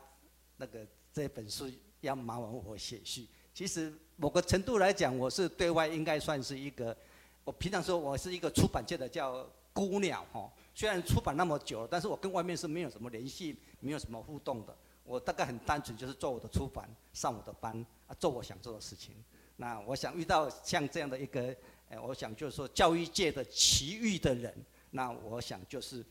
[0.58, 1.68] 那个这本书
[2.02, 3.28] 要麻烦我写序。
[3.52, 6.96] 其实某个程度来讲，我是对外应该算是一个，
[7.44, 10.54] 我平常说我是一个出版界的叫孤鸟哈。
[10.74, 14.76] 虽然出版那么久了，但是我跟外面是没有什么联系，没有什么互动的。
[15.04, 19.16] 我大概很单纯，就是做我的出版，上我的班，啊，做我想做的事情。
[19.58, 21.56] 那我想遇到像这样的一个，
[21.90, 24.54] 呃，我想就是说教育界的奇遇的人，
[24.92, 26.06] 那我想就是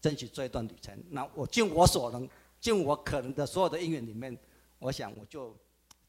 [0.00, 0.96] 争取这一段旅程。
[1.10, 2.28] 那我尽我所能，
[2.60, 4.38] 尽我可能的所有的因缘里面，
[4.78, 5.54] 我想我就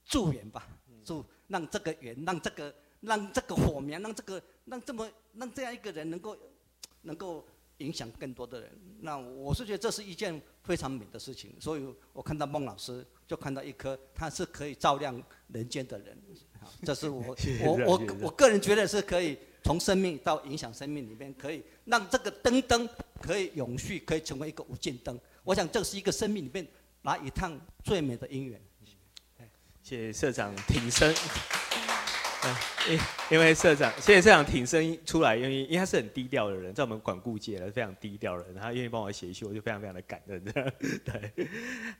[0.05, 0.67] 助缘吧，
[1.03, 6.37] 助让这个缘，让这个让这个火苗，让这个让这么让这样一个人能够
[7.01, 7.45] 能够
[7.77, 8.71] 影响更多的人。
[8.99, 11.55] 那我是觉得这是一件非常美的事情。
[11.59, 16.17] 所以我看到孟老师，就看到一颗他是可以照亮人间的人。
[16.83, 22.89] 这是我 我我我个人觉得是可以从生命到影响生命里面，可以让这个灯灯
[23.21, 25.17] 可以永续，可以成为一个无尽灯。
[25.43, 26.67] 我想这是一个生命里面
[27.03, 28.61] 来一趟最美的姻缘。
[29.81, 31.15] 谢谢社长挺身，
[32.89, 32.99] 因
[33.31, 40.43] 因为社长谢谢社长挺身出来，因为因为他是很低调的人，在我们管顾界呢非常低调的人，他愿意帮我写序，我就非常非常的感恩。
[41.03, 41.47] 对，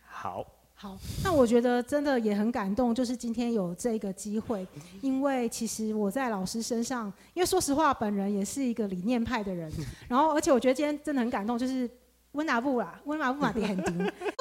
[0.08, 0.46] 好。
[0.80, 4.68] 好，那我觉得真的也很感动，就是今天有这个机会，
[5.02, 9.72] 因为其实我在老师身上，因为说实话，本人也是一个理念派的人，
[10.08, 11.90] 然后而且我觉得今天真的很感动，就是。
[12.38, 13.92] 温拿布啦，温拿布嘛，也很低。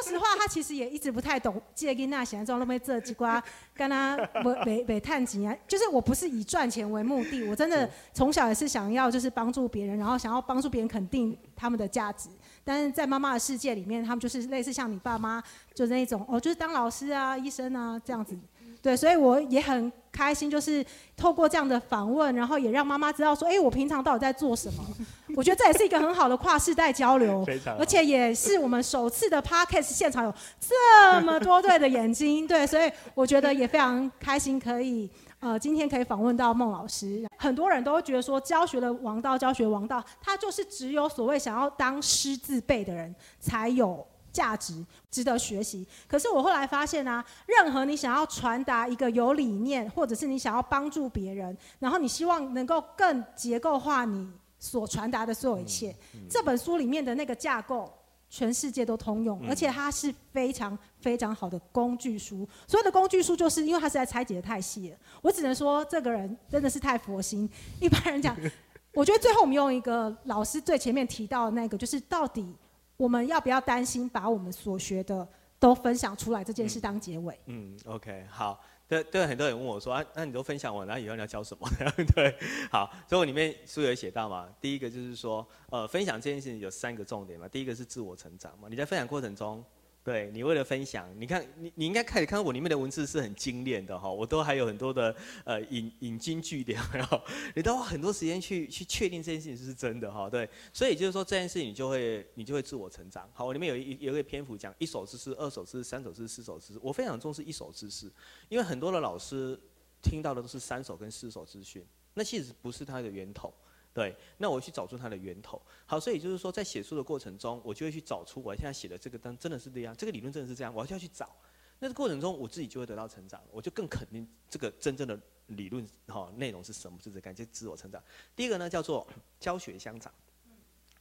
[0.05, 1.61] 说实话，他其实也一直不太懂。
[1.75, 3.43] 这个囡仔想装那么这几瓜，
[3.75, 5.57] 跟他 没没没探钱啊。
[5.67, 12.29] 就是我不是以赚钱为目的，我真的从小也是想要就是帮助别人，然后想要帮助别人肯定他们的价值。
[12.63, 15.43] 但是在妈妈的世界里面，他们就是类似像你爸妈，
[15.73, 18.37] 就是那种哦，就是当老师啊、医生啊这样子。
[18.83, 24.83] 对，所以我也很开心，就是透过这样的访问，然后也让妈妈知道说，哎，我平常到底在做什么。
[25.37, 27.45] 我觉得这也是一个很好的跨世代交流，
[27.79, 35.11] 而且也是我们首次的 Podcast 现场有这么多对的眼睛，对，所以我觉得也非常开心，可以
[35.41, 37.27] 呃今天可以访问到孟老师。
[37.37, 44.07] 很多人都会觉得说，教学的王道，教学王道，他就是只有所谓想要当师字辈的人才有。
[44.37, 57.91] 价值值得学习，可是我后来发现啊，任何你想要传达一个有理念，或者是你想要帮助别人，然后你希望能够更结构化你所传达的所有一切，嗯嗯、这本书里面的那个架构，
[58.29, 62.47] 全世界都通用，而且它是非常非常好的工具书。
[62.69, 67.49] 所有的工具书，就是因为它实在拆解的太细了，我只能说这个人真的是太佛心。
[67.81, 68.37] 一般人讲，
[68.93, 72.55] 我觉得最后我们用一个老师最前面提到的那个，就是到底。
[72.97, 75.27] 我们要不要担心把我们所学的
[75.59, 77.39] 都分享出来这件事当结尾？
[77.47, 78.61] 嗯，嗯，OK，好。
[78.89, 81.69] 对对，很多人问我说啊，那你都分享完，那以后你要教什么？
[82.15, 82.39] 对，
[82.71, 82.89] 好。
[83.09, 87.49] 所以我里面书有写到嘛，第一个就是说，呃，分享这件事情有三个重点嘛。
[87.49, 89.65] 第一个是自我成长嘛，你在分享过程中。
[90.07, 95.13] 对，你为了分享，你看你你应该开始看我里面的文字是很精炼的哈，我都还有很多的
[95.45, 97.21] 呃引引经据典， 然后
[97.57, 103.29] 你都花很多时间去去确定这件事情是真的哈，对，所以就是说这件事情你就会你就会自我成长。
[103.35, 108.09] 好，我里面有一有一个篇幅讲一手知识、二手知识、三手知识、四手知识，我非常重视一手知识，
[108.49, 109.59] 因为很多的老师
[110.01, 111.85] 听到的都是三手跟四手资讯，
[112.15, 113.53] 那其实不是它的源头。
[113.97, 115.59] 对，那我去找出它的源头。
[115.87, 121.35] 好，所以就是说，在写书的过程中，我就会去找出我现在写的这个单真的是这样，这个理论真的是这样，我就要去找。
[121.79, 128.03] 那过程中，我自己就会得到成长，我就更肯定这个真正的理论哈内容是什么，就是感觉自我成长。
[128.37, 129.07] 第一个呢，叫做
[129.41, 130.13] 教学相长。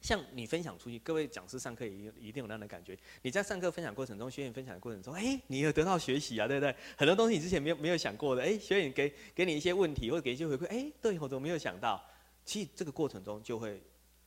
[0.00, 2.96] 像你分享出去，各位讲师上课也一定有那样的感觉。
[3.20, 6.74] 你在上课分享过程中，学员分享的过程中，哎，你有得到学习啊，对不对？
[6.96, 12.02] 很多东西你之前没有没有想过的，哎，学员给给你一些问题或者给一些回馈，哎，对，我怎么没有想到？
[12.46, 13.82] 其实这个过程中就会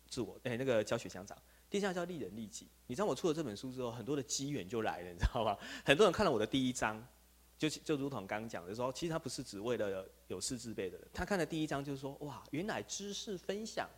[0.08, 1.36] 自我哎、那个教学相长。
[1.70, 2.68] 第三叫利人利己。
[2.86, 5.58] 你知道我出了这本书之后，很多的机缘就来了，你知道吗？
[5.86, 7.04] 很多人看了我的第一章，
[7.58, 13.90] 就就如同刚刚讲的说，其实他不是只为了有，识之辈的人，他看了第一章就是说，哇，原来知识分享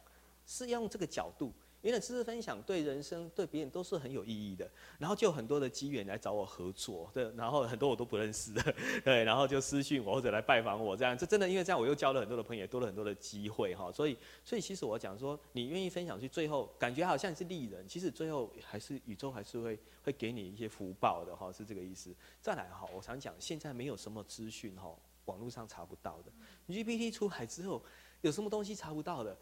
[0.46, 1.54] 是要用这个角度。
[1.82, 4.70] 因为知识分享对人生对别人都是很有意义的，
[5.00, 14.16] 然后就有很多的机缘来找我合作，对，然后很多我都不认识的， 对，然后就私讯我或者来拜访我这样，这真的因为这样我又交了很多的朋友，多了很多的机会哈，所以
[14.46, 22.14] 所以其实我讲说，你愿意分享去，最后感觉好像是利人，其实最后还是宇宙还是会会给你一些福报的哈，是这个意思。
[22.42, 26.32] 再来哈，我想讲现在没有什么资讯哈，网络上查不到的
[26.70, 27.82] ，GPT 出来之后
[28.22, 29.36] 有什么东西查不到的？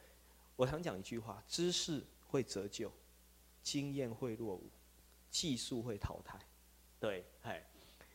[0.55, 2.01] 我想讲一句话，知识。
[2.29, 2.91] 会折旧，
[3.63, 4.69] 经验会落伍，
[5.29, 6.39] 技术会淘汰，
[6.99, 7.61] 对，哎，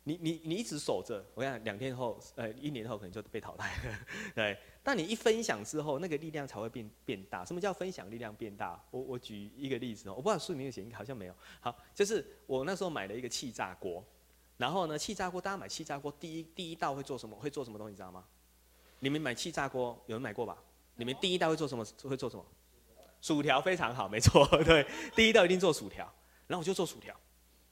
[0.04, 3.98] 你你你一直守着，我想两天后，呃，一年后可能就被淘汰了，
[4.36, 4.56] 对。
[4.86, 7.42] 但你一分享之后，那个力量才会变变大。
[7.42, 8.78] 什么叫分享力量变大？
[8.90, 11.34] 我我举一个例子哦，我不知道书里面有写，好像没有。
[11.58, 14.04] 好，就是我那时候买了一个气炸锅，
[14.58, 17.34] 然后呢，气炸锅大家买气炸锅第一第一道会做什么？
[17.34, 17.92] 会做什么东西？
[17.92, 18.22] 你知道吗？
[19.00, 20.62] 你们买气炸锅有人买过吧？
[20.96, 21.82] 你们第一道会做什么？
[22.02, 22.44] 会做什么？
[23.24, 26.04] 薯条非常好，没错， 对，第一道一定做薯条，
[26.46, 27.18] 然后我就做薯条，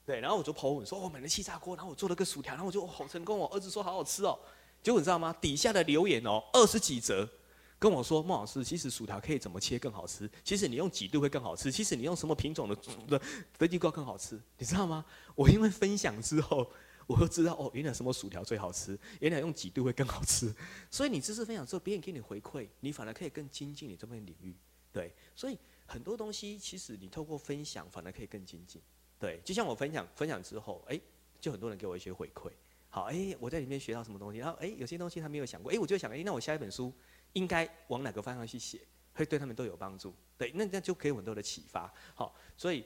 [0.03, 4.35] 对，然后我就 po 文说，我买了气炸锅，然后我做了个薯条，然后我就好成功哦，儿子说好好吃哦。
[4.81, 5.31] 结果你知道吗？
[5.39, 7.29] 底下的留言哦，二十几则
[7.77, 10.27] 跟我说，孟老师，其实薯条可以怎么切更好吃？
[10.43, 11.71] 其实你用几度会更好吃？
[11.71, 12.75] 其实你用什么品种的
[13.07, 13.21] 的
[13.59, 14.41] 的地瓜更好吃？
[14.57, 15.05] 你知道吗？
[15.35, 16.67] 我因为分享之后，
[17.05, 20.51] 我就知道哦，原来什么薯条最好吃，原来用几度会更好吃。
[20.89, 24.55] 所以你知识分享之后，别人给你回馈，你反而可以更精进你这边领域。
[24.93, 28.81] 对，所以很多东西其实你透过分享，反而可以更精进。
[29.19, 30.99] 对，就像我分享分享之后，哎，
[31.41, 32.51] 就很多人给我一些回馈。
[32.89, 34.37] 好，哎，我在里面学到什么东西？
[34.37, 36.93] 然后，哎，有些东西他没有想过，哎，我就想，哎，那我下一本书
[37.33, 38.85] 应该往哪个方向去写，
[39.15, 40.13] 会对他们都有帮助。
[40.37, 41.91] 对，那那就可以有很多的启发。
[42.13, 42.85] 好，所以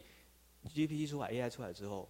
[0.66, 2.10] GPT 出来，AI 出来之后，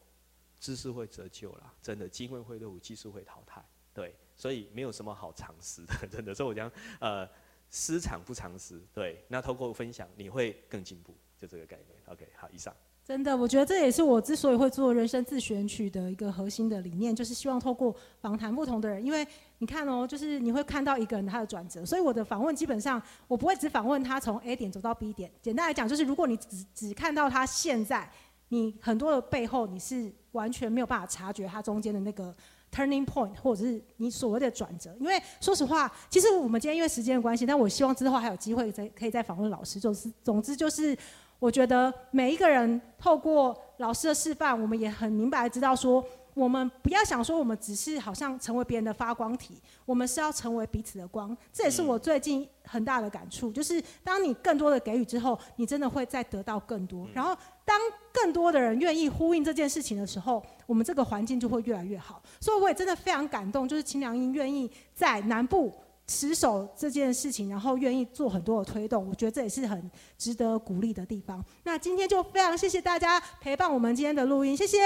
[0.59, 3.65] 知识会折旧了，真的，机会会落伍，技术会淘汰。
[3.93, 6.35] 对，所以没有什么好尝试的，真的。
[6.35, 7.27] 所以我讲，呃，
[7.69, 8.81] 私藏不藏私。
[8.93, 11.97] 对，那透过分享，你会更进步，就这个概念。
[12.07, 12.73] OK，好，以上。
[13.03, 19.25] 真的，我觉得这也是我之所以会做人生自选曲的一个核心的理念，就是希望透过访谈不同的人，因为
[19.59, 25.31] 你看哦，就是你会看到一个人他的转折，所以我的访问基本上我不会只访问他从 A 点走到 B 点。
[25.41, 28.11] 简单来讲，就是如果你只只看到他现在，
[28.49, 32.35] 你很多的背后你是完全没有办法察觉他中间的那个
[32.77, 34.95] turning point，或者是你所谓的转折。
[34.99, 39.79] 因为说实话，其实我们今天因为时间的关系，但我希望之后还有机会再可以再访问老师。
[39.79, 40.95] 就是总之就是。
[41.39, 46.03] 我觉得每一个人透过老师的示范，我们也很明白知道说，
[46.37, 51.35] 我们不要想说我们只是好像成为别人的发光体，我们是要成为彼此的光。
[51.51, 57.07] 这也是我最近很大的感触，就是当你更多的给予之后，你真的会再得到更多。
[57.11, 57.35] 然后
[57.65, 57.75] 当
[58.13, 62.21] 更多的人愿意呼应这件事情的时候，我们这个环境就会越来越好。
[62.39, 65.73] 所以我也真的非常感动，就是清凉音愿意在南部。
[66.07, 71.43] 持守这件事情，然后愿意做很多的推动，我觉得这也是很值得鼓励的地方。
[71.63, 74.79] 那今天就非常谢谢大家陪伴我们今天的录音，谢谢，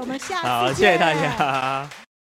[0.00, 0.46] 我们下次。
[0.46, 1.88] 好，谢谢大家。